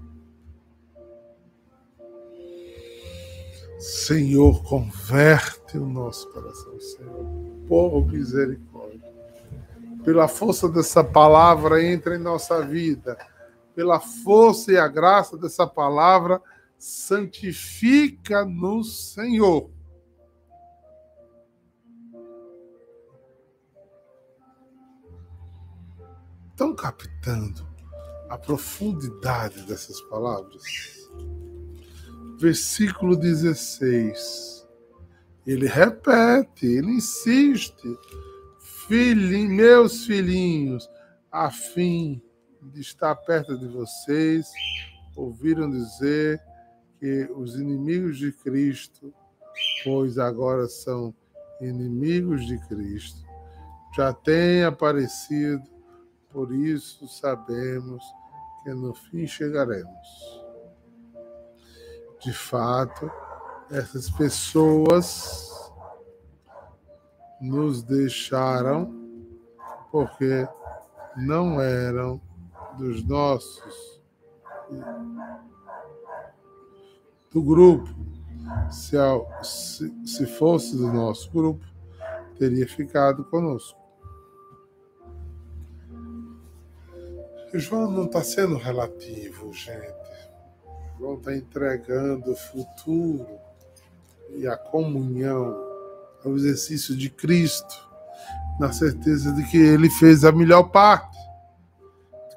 Senhor, 3.79 4.63
converte 4.63 5.77
o 5.77 5.87
nosso 5.87 6.31
coração, 6.33 6.81
Senhor, 6.81 7.27
por 7.67 8.07
misericórdia. 8.07 9.13
Pela 10.05 10.29
força 10.29 10.69
dessa 10.69 11.03
palavra, 11.03 11.83
entra 11.83 12.17
em 12.17 12.21
nossa 12.21 12.65
vida 12.65 13.17
pela 13.75 13.99
força 13.99 14.73
e 14.73 14.79
a 14.79 14.87
graça 14.87 15.37
dessa 15.37 15.67
palavra, 15.67 16.41
santifica 16.79 18.45
no 18.45 18.85
Senhor. 18.85 19.71
Estão 26.55 26.73
captando 26.73 27.67
a 28.31 28.39
profundidade 28.39 29.63
dessas 29.63 30.01
palavras? 30.03 30.63
Versículo 32.39 33.17
16. 33.17 34.65
Ele 35.45 35.67
repete, 35.67 36.65
ele 36.65 36.93
insiste. 36.93 37.99
Filhinhos, 38.87 39.51
meus 39.51 40.07
filhinhos, 40.07 40.89
a 41.33 41.51
fim 41.51 42.23
de 42.63 42.83
estar 42.83 43.17
perto 43.17 43.59
de 43.59 43.67
vocês, 43.67 44.47
ouviram 45.17 45.69
dizer 45.69 46.41
que 47.01 47.29
os 47.35 47.57
inimigos 47.57 48.17
de 48.17 48.31
Cristo, 48.31 49.13
pois 49.83 50.19
agora 50.19 50.69
são 50.69 51.13
inimigos 51.61 52.47
de 52.47 52.57
Cristo, 52.69 53.27
já 53.97 54.13
têm 54.13 54.63
aparecido, 54.63 55.74
por 56.35 56.53
isso 56.53 57.07
sabemos 57.07 58.05
que 58.65 58.75
no 58.75 58.93
fim 58.93 59.25
chegaremos. 59.25 60.43
De 62.21 62.33
fato, 62.33 63.09
essas 63.71 64.11
pessoas 64.11 65.73
nos 67.41 67.85
deixaram 67.85 68.93
porque 69.93 70.49
não 71.17 71.61
eram 71.61 72.21
dos 72.77 73.05
nossos, 73.05 74.03
do 77.31 77.41
grupo, 77.41 77.89
se, 78.73 78.97
se, 79.43 80.07
se 80.07 80.27
fosse 80.27 80.77
do 80.77 80.93
nosso 80.93 81.31
grupo, 81.31 81.65
teria 82.37 82.67
ficado 82.67 83.25
conosco. 83.27 83.84
João 87.59 87.91
não 87.91 88.05
está 88.05 88.23
sendo 88.23 88.57
relativo, 88.57 89.53
gente. 89.53 89.95
João 90.99 91.19
está 91.19 91.35
entregando 91.35 92.33
o 92.33 92.37
futuro 92.37 93.27
e 94.31 94.47
a 94.47 94.57
comunhão 94.57 95.55
ao 96.25 96.35
exercício 96.37 96.97
de 96.97 97.11
Cristo, 97.11 97.75
na 98.59 98.73
certeza 98.73 99.33
de 99.33 99.45
que 99.51 99.59
ele 99.59 99.91
fez 99.91 100.25
a 100.25 100.33
melhor 100.33 100.65
parte 100.65 101.15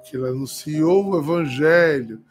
que 0.09 0.15
ele 0.15 0.27
anunciou 0.27 1.05
o 1.05 1.19
evangelho, 1.19 2.23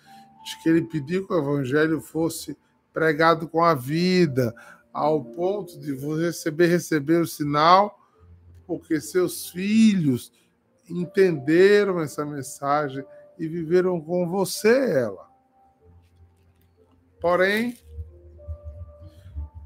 de 0.44 0.62
que 0.62 0.68
ele 0.68 0.82
pediu 0.82 1.26
que 1.26 1.32
o 1.32 1.38
evangelho 1.38 2.00
fosse 2.00 2.56
pregado 2.92 3.48
com 3.48 3.62
a 3.62 3.74
vida, 3.74 4.54
ao 4.92 5.22
ponto 5.22 5.78
de 5.78 5.94
receber, 5.94 6.68
receber 6.68 7.20
o 7.20 7.26
sinal, 7.26 8.00
porque 8.66 9.00
seus 9.00 9.50
filhos 9.50 10.32
entenderam 10.88 12.00
essa 12.00 12.24
mensagem 12.24 13.04
e 13.38 13.46
viveram 13.46 14.00
com 14.00 14.28
você 14.28 14.92
ela. 14.92 15.28
Porém, 17.20 17.76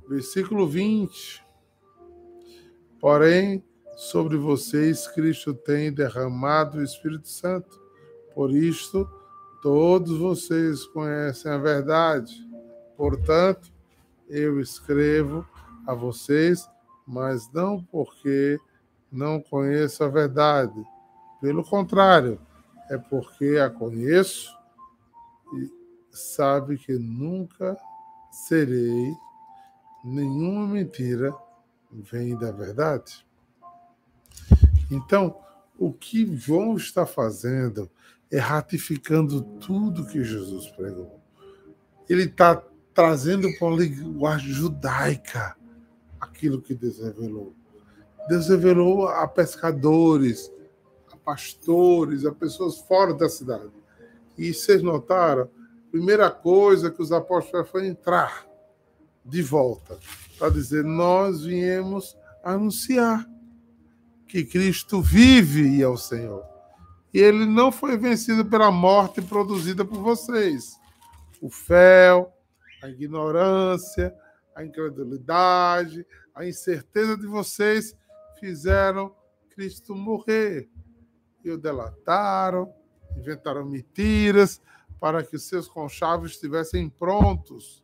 versículo 0.08 0.66
20. 0.66 1.44
Porém, 2.98 3.64
sobre 3.96 4.36
vocês 4.36 5.06
Cristo 5.08 5.54
tem 5.54 5.92
derramado 5.92 6.78
o 6.78 6.82
Espírito 6.82 7.28
Santo 7.28 7.80
por 8.34 8.50
isto, 8.50 9.08
todos 9.62 10.18
vocês 10.18 10.84
conhecem 10.86 11.50
a 11.52 11.58
verdade. 11.58 12.34
Portanto, 12.96 13.72
eu 14.28 14.60
escrevo 14.60 15.46
a 15.86 15.94
vocês, 15.94 16.68
mas 17.06 17.50
não 17.52 17.82
porque 17.82 18.58
não 19.10 19.40
conheço 19.40 20.04
a 20.04 20.08
verdade. 20.08 20.84
Pelo 21.40 21.64
contrário, 21.64 22.38
é 22.90 22.98
porque 22.98 23.58
a 23.58 23.70
conheço 23.70 24.54
e 25.54 25.70
sabe 26.10 26.76
que 26.76 26.92
nunca 26.92 27.76
serei 28.30 29.14
nenhuma 30.04 30.66
mentira 30.66 31.34
vem 31.92 32.36
da 32.36 32.50
verdade. 32.50 33.26
Então, 34.90 35.36
o 35.78 35.92
que 35.92 36.36
João 36.36 36.76
está 36.76 37.06
fazendo 37.06 37.90
é 38.30 38.38
ratificando 38.38 39.42
tudo 39.58 40.06
que 40.06 40.22
Jesus 40.22 40.68
pregou. 40.68 41.20
Ele 42.08 42.24
está 42.24 42.62
trazendo 42.92 43.48
para 43.58 43.68
uma 43.68 43.76
linguagem 43.76 44.52
judaica 44.52 45.56
aquilo 46.20 46.60
que 46.60 46.74
Deus 46.74 46.98
revelou. 46.98 47.54
Deus 48.28 48.48
revelou 48.48 49.08
a 49.08 49.26
pescadores, 49.26 50.50
a 50.50 50.59
pastores, 51.30 52.26
a 52.26 52.32
pessoas 52.32 52.78
fora 52.78 53.14
da 53.14 53.28
cidade. 53.28 53.70
E 54.36 54.52
vocês 54.52 54.82
notaram, 54.82 55.48
primeira 55.88 56.28
coisa 56.28 56.90
que 56.90 57.00
os 57.00 57.12
apóstolos 57.12 57.70
foi 57.70 57.86
entrar 57.86 58.44
de 59.24 59.40
volta 59.40 59.96
para 60.36 60.50
dizer: 60.50 60.82
Nós 60.82 61.44
viemos 61.44 62.16
anunciar 62.42 63.24
que 64.26 64.44
Cristo 64.44 65.00
vive 65.00 65.76
e 65.76 65.82
é 65.82 65.88
o 65.88 65.96
Senhor. 65.96 66.44
E 67.14 67.20
ele 67.20 67.46
não 67.46 67.70
foi 67.70 67.96
vencido 67.96 68.44
pela 68.44 68.70
morte 68.70 69.22
produzida 69.22 69.84
por 69.84 69.98
vocês. 69.98 70.76
O 71.40 71.48
fel, 71.48 72.32
a 72.82 72.88
ignorância, 72.88 74.14
a 74.54 74.64
incredulidade, 74.64 76.04
a 76.34 76.44
incerteza 76.44 77.16
de 77.16 77.26
vocês 77.26 77.94
fizeram 78.40 79.14
Cristo 79.50 79.94
morrer. 79.94 80.68
E 81.44 81.50
o 81.50 81.58
delataram, 81.58 82.72
inventaram 83.16 83.64
mentiras 83.64 84.60
para 85.00 85.22
que 85.22 85.38
seus 85.38 85.66
conchavos 85.66 86.32
estivessem 86.32 86.88
prontos. 86.88 87.82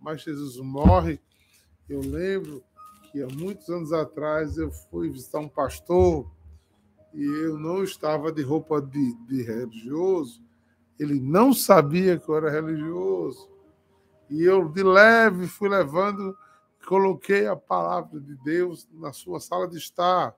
Mas 0.00 0.22
Jesus 0.22 0.56
morre. 0.58 1.20
Eu 1.88 2.00
lembro 2.00 2.62
que 3.10 3.22
há 3.22 3.28
muitos 3.28 3.68
anos 3.68 3.92
atrás 3.92 4.56
eu 4.56 4.70
fui 4.70 5.10
visitar 5.10 5.38
um 5.38 5.48
pastor 5.48 6.30
e 7.12 7.24
eu 7.24 7.58
não 7.58 7.82
estava 7.82 8.30
de 8.30 8.42
roupa 8.42 8.80
de, 8.80 9.14
de 9.26 9.42
religioso. 9.42 10.44
Ele 10.98 11.18
não 11.20 11.52
sabia 11.52 12.18
que 12.18 12.28
eu 12.28 12.36
era 12.36 12.50
religioso. 12.50 13.50
E 14.28 14.42
eu, 14.42 14.68
de 14.68 14.82
leve, 14.82 15.46
fui 15.46 15.68
levando, 15.68 16.36
coloquei 16.86 17.46
a 17.46 17.56
palavra 17.56 18.20
de 18.20 18.34
Deus 18.44 18.88
na 18.92 19.12
sua 19.12 19.40
sala 19.40 19.68
de 19.68 19.78
estar. 19.78 20.36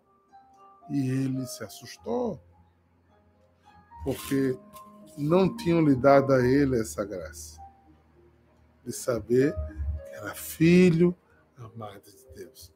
E 0.91 1.09
ele 1.11 1.47
se 1.47 1.63
assustou, 1.63 2.41
porque 4.05 4.59
não 5.17 5.55
tinham 5.57 5.85
lhe 5.85 5.95
dado 5.95 6.33
a 6.33 6.47
ele 6.47 6.81
essa 6.81 7.05
graça 7.05 7.61
de 8.85 8.93
saber 8.93 9.53
que 9.53 10.15
era 10.15 10.35
filho 10.35 11.15
amado 11.57 12.03
de 12.05 12.43
Deus. 12.43 12.73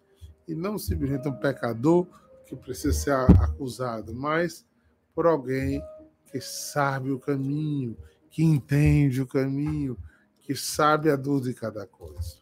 E 0.46 0.54
não 0.54 0.78
simplesmente 0.78 1.28
um 1.28 1.32
pecador 1.32 2.06
que 2.46 2.56
precisa 2.56 2.92
ser 2.92 3.12
acusado, 3.12 4.12
mas 4.12 4.66
por 5.14 5.26
alguém 5.26 5.82
que 6.30 6.40
sabe 6.40 7.10
o 7.10 7.18
caminho, 7.18 7.96
que 8.30 8.42
entende 8.42 9.22
o 9.22 9.26
caminho, 9.26 9.96
que 10.40 10.54
sabe 10.54 11.10
a 11.10 11.16
dor 11.16 11.40
de 11.40 11.54
cada 11.54 11.86
coisa. 11.86 12.36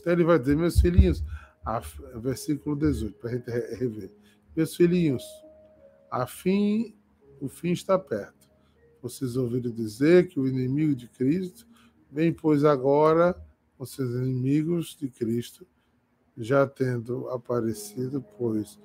Então 0.00 0.12
ele 0.12 0.24
vai 0.24 0.38
dizer, 0.38 0.56
meus 0.56 0.80
filhinhos, 0.80 1.22
a, 1.64 1.80
versículo 2.14 2.76
18, 2.76 3.18
para 3.18 3.30
a 3.30 3.32
gente 3.34 3.50
rever. 3.76 4.10
Meus 4.56 4.74
filhinhos, 4.74 5.22
a 6.10 6.26
fim, 6.26 6.96
o 7.42 7.46
fim 7.46 7.72
está 7.72 7.98
perto. 7.98 8.48
Vocês 9.02 9.36
ouviram 9.36 9.70
dizer 9.70 10.28
que 10.28 10.40
o 10.40 10.48
inimigo 10.48 10.94
de 10.94 11.06
Cristo 11.08 11.66
vem, 12.10 12.32
pois 12.32 12.64
agora, 12.64 13.38
seus 13.84 14.10
inimigos 14.14 14.96
de 14.98 15.10
Cristo, 15.10 15.66
já 16.38 16.66
tendo 16.66 17.28
aparecido, 17.28 18.24
pois 18.38 18.78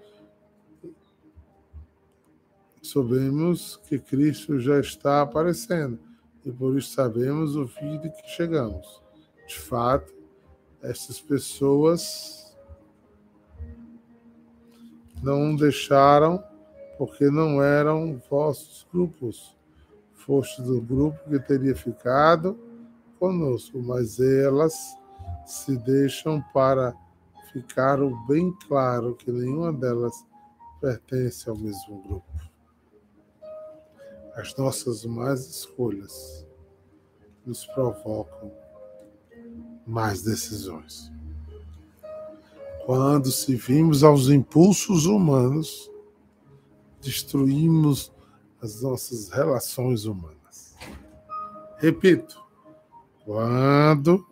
sabemos 2.84 3.78
que 3.88 3.98
Cristo 3.98 4.60
já 4.60 4.78
está 4.78 5.22
aparecendo 5.22 5.98
e 6.44 6.52
por 6.52 6.78
isso 6.78 6.92
sabemos 6.92 7.56
o 7.56 7.66
fim 7.68 7.98
de 8.00 8.10
que 8.10 8.28
chegamos. 8.28 9.02
De 9.48 9.58
fato, 9.58 10.14
essas 10.82 11.22
pessoas 11.22 12.41
não 15.22 15.56
deixaram 15.56 16.44
porque 16.98 17.30
não 17.30 17.62
eram 17.62 18.22
vossos 18.30 18.88
grupos. 18.92 19.56
Foste 20.14 20.62
do 20.62 20.80
grupo 20.82 21.18
que 21.30 21.40
teria 21.40 21.76
ficado 21.76 22.60
conosco, 23.20 23.82
mas 23.82 24.20
elas 24.20 24.96
se 25.46 25.78
deixam 25.78 26.42
para 26.54 26.94
ficar 27.52 27.98
bem 28.28 28.54
claro 28.68 29.16
que 29.16 29.32
nenhuma 29.32 29.74
delas 29.74 30.26
pertence 30.80 31.50
ao 31.50 31.58
mesmo 31.58 32.02
grupo 32.04 32.32
as 34.36 34.56
nossas 34.56 35.04
más 35.06 35.46
escolhas 35.48 36.48
nos 37.46 37.66
provocam 37.68 38.52
mais 39.86 40.22
decisões. 40.22 41.12
Quando 42.92 43.32
servimos 43.32 44.04
aos 44.04 44.28
impulsos 44.28 45.06
humanos, 45.06 45.90
destruímos 47.02 48.12
as 48.62 48.82
nossas 48.82 49.30
relações 49.30 50.04
humanas. 50.04 50.76
Repito, 51.78 52.44
quando 53.24 54.28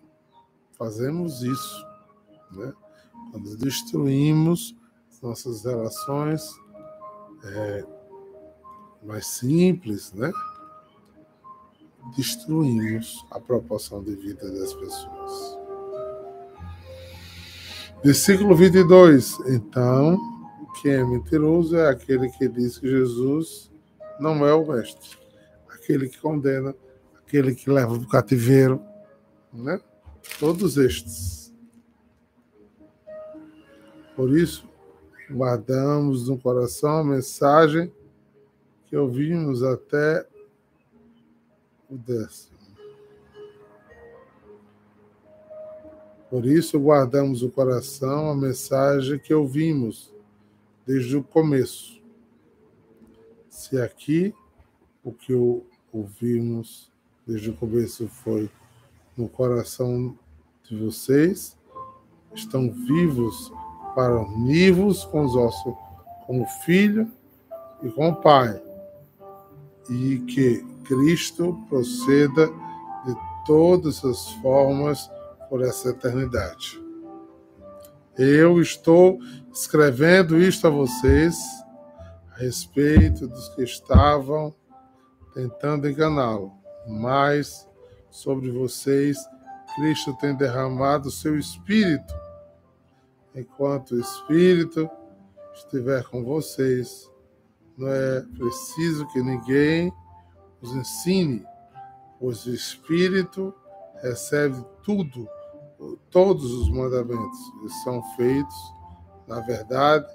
fazemos 0.78 1.42
isso, 1.42 1.88
né? 2.52 2.74
quando 3.32 3.56
destruímos 3.56 4.76
as 5.10 5.22
nossas 5.22 5.64
relações 5.64 6.44
é, 7.46 7.86
mais 9.06 9.26
simples, 9.26 10.12
né? 10.12 10.34
Destruímos 12.14 13.26
a 13.32 13.40
proporção 13.40 14.04
de 14.04 14.16
vida 14.16 14.52
das 14.52 14.74
pessoas. 14.74 15.59
Versículo 18.04 18.56
22. 18.56 19.40
Então, 19.48 20.18
quem 20.82 20.94
é 20.94 21.04
mentiroso 21.04 21.76
é 21.76 21.90
aquele 21.90 22.30
que 22.30 22.48
diz 22.48 22.78
que 22.78 22.90
Jesus 22.90 23.70
não 24.20 24.46
é 24.48 24.54
o 24.54 24.66
mestre, 24.66 25.18
aquele 25.68 26.08
que 26.08 26.18
condena, 26.18 26.74
aquele 27.18 27.54
que 27.54 27.70
leva 27.70 27.96
para 27.96 28.04
o 28.04 28.08
cativeiro, 28.08 28.82
né? 29.54 29.82
Todos 30.40 30.78
estes. 30.78 31.54
Por 34.16 34.38
isso, 34.38 34.68
guardamos 35.30 36.28
no 36.28 36.38
coração 36.38 37.00
a 37.00 37.04
mensagem 37.04 37.92
que 38.86 38.96
ouvimos 38.96 39.62
até 39.62 40.26
o 41.90 41.98
décimo. 41.98 42.49
Por 46.30 46.46
isso, 46.46 46.80
guardamos 46.80 47.42
o 47.42 47.50
coração 47.50 48.30
a 48.30 48.36
mensagem 48.36 49.18
que 49.18 49.34
ouvimos 49.34 50.14
desde 50.86 51.18
o 51.18 51.24
começo. 51.24 52.00
Se 53.50 53.82
aqui 53.82 54.34
o 55.04 55.12
que 55.12 55.34
ouvimos 55.92 56.92
desde 57.26 57.50
o 57.50 57.54
começo 57.54 58.08
foi 58.08 58.50
no 59.18 59.28
coração 59.28 60.16
de 60.64 60.76
vocês, 60.76 61.58
estão 62.34 62.72
vivos 62.72 63.52
para 63.96 64.22
unir-vos 64.22 65.06
com 65.06 65.26
os 65.26 65.36
ossos, 65.36 65.74
como 66.28 66.46
filho 66.64 67.12
e 67.82 67.90
com 67.90 68.10
o 68.10 68.16
Pai 68.16 68.62
e 69.90 70.20
que 70.20 70.64
Cristo 70.86 71.60
proceda 71.68 72.48
de 73.06 73.16
todas 73.46 74.06
as 74.06 74.32
formas 74.34 75.10
por 75.50 75.62
essa 75.62 75.90
eternidade. 75.90 76.82
Eu 78.18 78.62
estou 78.62 79.20
escrevendo 79.52 80.38
isto 80.38 80.68
a 80.68 80.70
vocês 80.70 81.38
a 82.32 82.38
respeito 82.38 83.28
dos 83.28 83.50
que 83.50 83.64
estavam 83.64 84.54
tentando 85.34 85.90
enganá-lo, 85.90 86.54
mas 86.88 87.68
sobre 88.10 88.52
vocês 88.52 89.18
Cristo 89.76 90.14
tem 90.18 90.36
derramado 90.36 91.10
seu 91.10 91.38
Espírito. 91.38 92.14
Enquanto 93.36 93.92
o 93.92 94.00
Espírito 94.00 94.90
estiver 95.54 96.04
com 96.06 96.24
vocês, 96.24 97.10
não 97.78 97.88
é 97.88 98.22
preciso 98.38 99.08
que 99.08 99.22
ninguém 99.22 99.94
os 100.62 100.76
ensine, 100.76 101.46
pois 102.20 102.46
o 102.46 102.54
Espírito 102.54 103.54
recebe 104.02 104.62
tudo, 104.84 105.28
todos 106.10 106.52
os 106.52 106.70
mandamentos, 106.70 107.40
são 107.84 108.02
feitos 108.16 108.56
na 109.30 109.40
verdade, 109.42 110.08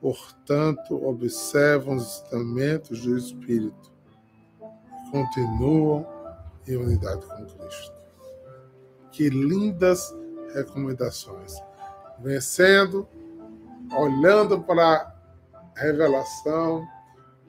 portanto, 0.00 1.06
observam 1.06 1.96
os 1.96 2.22
ensinamentos 2.22 3.02
do 3.02 3.18
Espírito 3.18 3.92
e 4.56 5.10
continuam 5.10 6.06
em 6.66 6.76
unidade 6.76 7.26
com 7.26 7.44
Cristo. 7.44 7.92
Que 9.12 9.28
lindas 9.28 10.16
recomendações! 10.54 11.56
Vencendo, 12.20 13.06
olhando 13.94 14.62
para 14.62 15.14
revelação, 15.76 16.88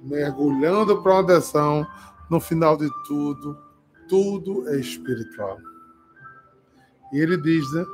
mergulhando 0.01 1.01
para 1.01 1.13
uma 1.13 1.23
direção, 1.23 1.88
no 2.29 2.41
final 2.41 2.75
de 2.75 2.89
tudo, 3.07 3.57
tudo 4.09 4.67
é 4.69 4.75
espiritual. 4.75 5.57
E 7.11 7.19
ele 7.19 7.37
diz, 7.37 7.71
né? 7.73 7.85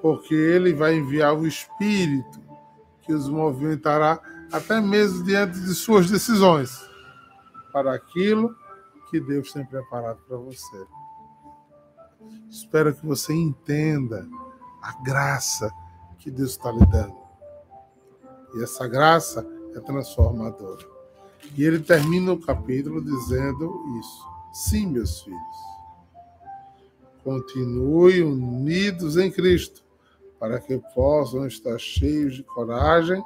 Porque 0.00 0.34
ele 0.34 0.74
vai 0.74 0.94
enviar 0.94 1.34
o 1.34 1.46
Espírito 1.46 2.40
que 3.02 3.12
os 3.12 3.28
movimentará 3.28 4.20
até 4.52 4.80
mesmo 4.80 5.24
diante 5.24 5.58
de 5.60 5.74
suas 5.74 6.10
decisões 6.10 6.78
para 7.72 7.94
aquilo 7.94 8.54
que 9.10 9.20
Deus 9.20 9.52
tem 9.52 9.64
preparado 9.64 10.18
para 10.28 10.36
você. 10.36 10.86
Espero 12.48 12.94
que 12.94 13.04
você 13.04 13.32
entenda 13.32 14.28
a 14.82 14.92
graça 15.02 15.72
que 16.18 16.30
Deus 16.30 16.50
está 16.50 16.70
lhe 16.70 16.84
dando. 16.86 17.16
E 18.54 18.62
essa 18.62 18.86
graça 18.86 19.46
é 19.74 19.80
transformadora. 19.80 20.86
E 21.56 21.64
ele 21.64 21.80
termina 21.80 22.32
o 22.32 22.40
capítulo 22.40 23.02
dizendo 23.02 23.98
isso. 23.98 24.28
Sim, 24.52 24.86
meus 24.88 25.22
filhos. 25.22 25.71
Continue 27.24 28.22
unidos 28.22 29.16
em 29.16 29.30
Cristo, 29.30 29.84
para 30.38 30.58
que 30.58 30.78
possam 30.94 31.46
estar 31.46 31.78
cheios 31.78 32.34
de 32.34 32.42
coragem 32.42 33.22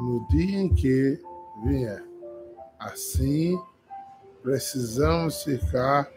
no 0.00 0.26
dia 0.28 0.60
em 0.60 0.72
que 0.72 1.20
vier. 1.64 2.04
Assim, 2.78 3.60
precisamos 4.42 5.42
ficar 5.42 6.08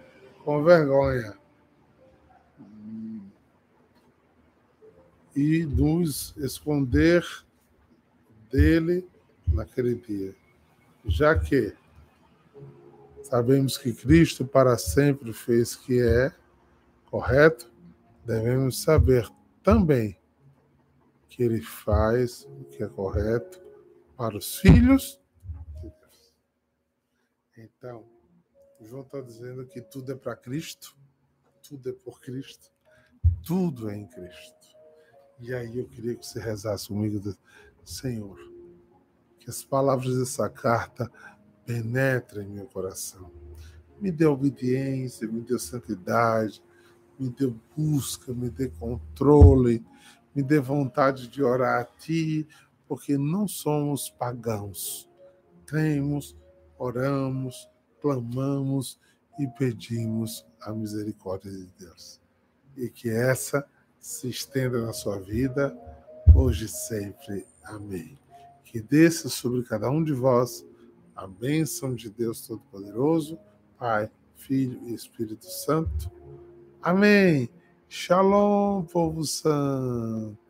com 0.44 0.64
vergonha 0.64 1.40
e 5.36 5.66
nos 5.66 6.36
esconder 6.38 7.26
dele 8.52 9.08
naquele 9.48 9.96
dia, 9.96 10.36
já 11.06 11.38
que 11.38 11.74
sabemos 13.24 13.78
que 13.78 13.94
Cristo 13.94 14.46
para 14.46 14.78
sempre 14.78 15.32
fez 15.34 15.76
que 15.76 16.02
é 16.02 16.34
correto, 17.10 17.72
devemos 18.26 18.82
saber 18.82 19.28
também 19.64 20.18
que 21.28 21.44
ele 21.44 21.62
faz 21.62 22.46
o 22.46 22.66
que 22.66 22.84
é 22.84 22.88
correto 22.88 23.62
para 24.16 24.38
os 24.38 24.58
filhos 24.58 25.20
de 25.82 25.90
Deus. 25.90 26.34
Então, 27.58 28.06
João 28.82 29.04
está 29.04 29.22
dizendo 29.22 29.66
que 29.66 29.82
tudo 29.82 30.12
é 30.12 30.16
para 30.16 30.36
Cristo, 30.36 30.96
tudo 31.68 31.90
é 31.90 31.94
por 31.94 32.20
Cristo, 32.20 32.72
tudo 33.46 33.90
é 33.90 33.96
em 33.96 34.08
Cristo. 34.08 34.68
E 35.40 35.54
aí 35.54 35.78
eu 35.78 35.88
queria 35.88 36.16
que 36.16 36.26
você 36.26 36.40
rezasse 36.40 36.90
comigo, 36.90 37.36
Senhor, 37.86 38.38
que 39.40 39.50
as 39.50 39.64
palavras 39.64 40.18
dessa 40.18 40.50
carta 40.50 41.10
penetrem 41.66 42.48
em 42.48 42.52
meu 42.52 42.66
coração. 42.66 43.32
Me 44.00 44.12
dê 44.12 44.26
obediência, 44.26 45.28
me 45.28 45.42
dê 45.42 45.58
santidade, 45.60 46.62
me 47.20 47.30
dê 47.30 47.54
busca, 47.76 48.34
me 48.34 48.50
dê 48.50 48.70
controle, 48.70 49.86
me 50.34 50.42
dê 50.42 50.60
vontade 50.60 51.28
de 51.28 51.44
orar 51.44 51.82
a 51.82 51.86
Ti, 51.86 52.48
porque 52.88 53.18
não 53.18 53.48
somos 53.48 54.10
pagãos. 54.10 55.10
Cremos, 55.66 56.36
oramos, 56.78 57.70
clamamos 58.02 59.00
e 59.38 59.46
pedimos 59.48 60.46
a 60.62 60.72
misericórdia 60.72 61.52
de 61.52 61.68
Deus. 61.78 62.22
E 62.76 62.90
que 62.90 63.10
essa 63.10 63.68
se 64.00 64.30
estenda 64.30 64.82
na 64.82 64.94
sua 64.94 65.20
vida, 65.20 65.78
hoje 66.34 66.66
e 66.66 66.70
sempre. 66.70 67.46
Amém. 67.64 68.18
Que 68.64 68.80
desça 68.82 69.30
sobre 69.30 69.64
cada 69.64 69.90
um 69.90 70.04
de 70.04 70.14
vós 70.14 70.66
a 71.16 71.28
bênção 71.28 71.94
de 71.94 72.10
Deus 72.10 72.48
Todo-Poderoso, 72.48 73.38
Pai, 73.78 74.10
Filho 74.36 74.80
e 74.88 74.94
Espírito 74.94 75.46
Santo. 75.46 76.10
Amém. 76.82 77.50
Shalom, 77.90 78.84
povo 78.84 79.26
santo. 79.26 80.49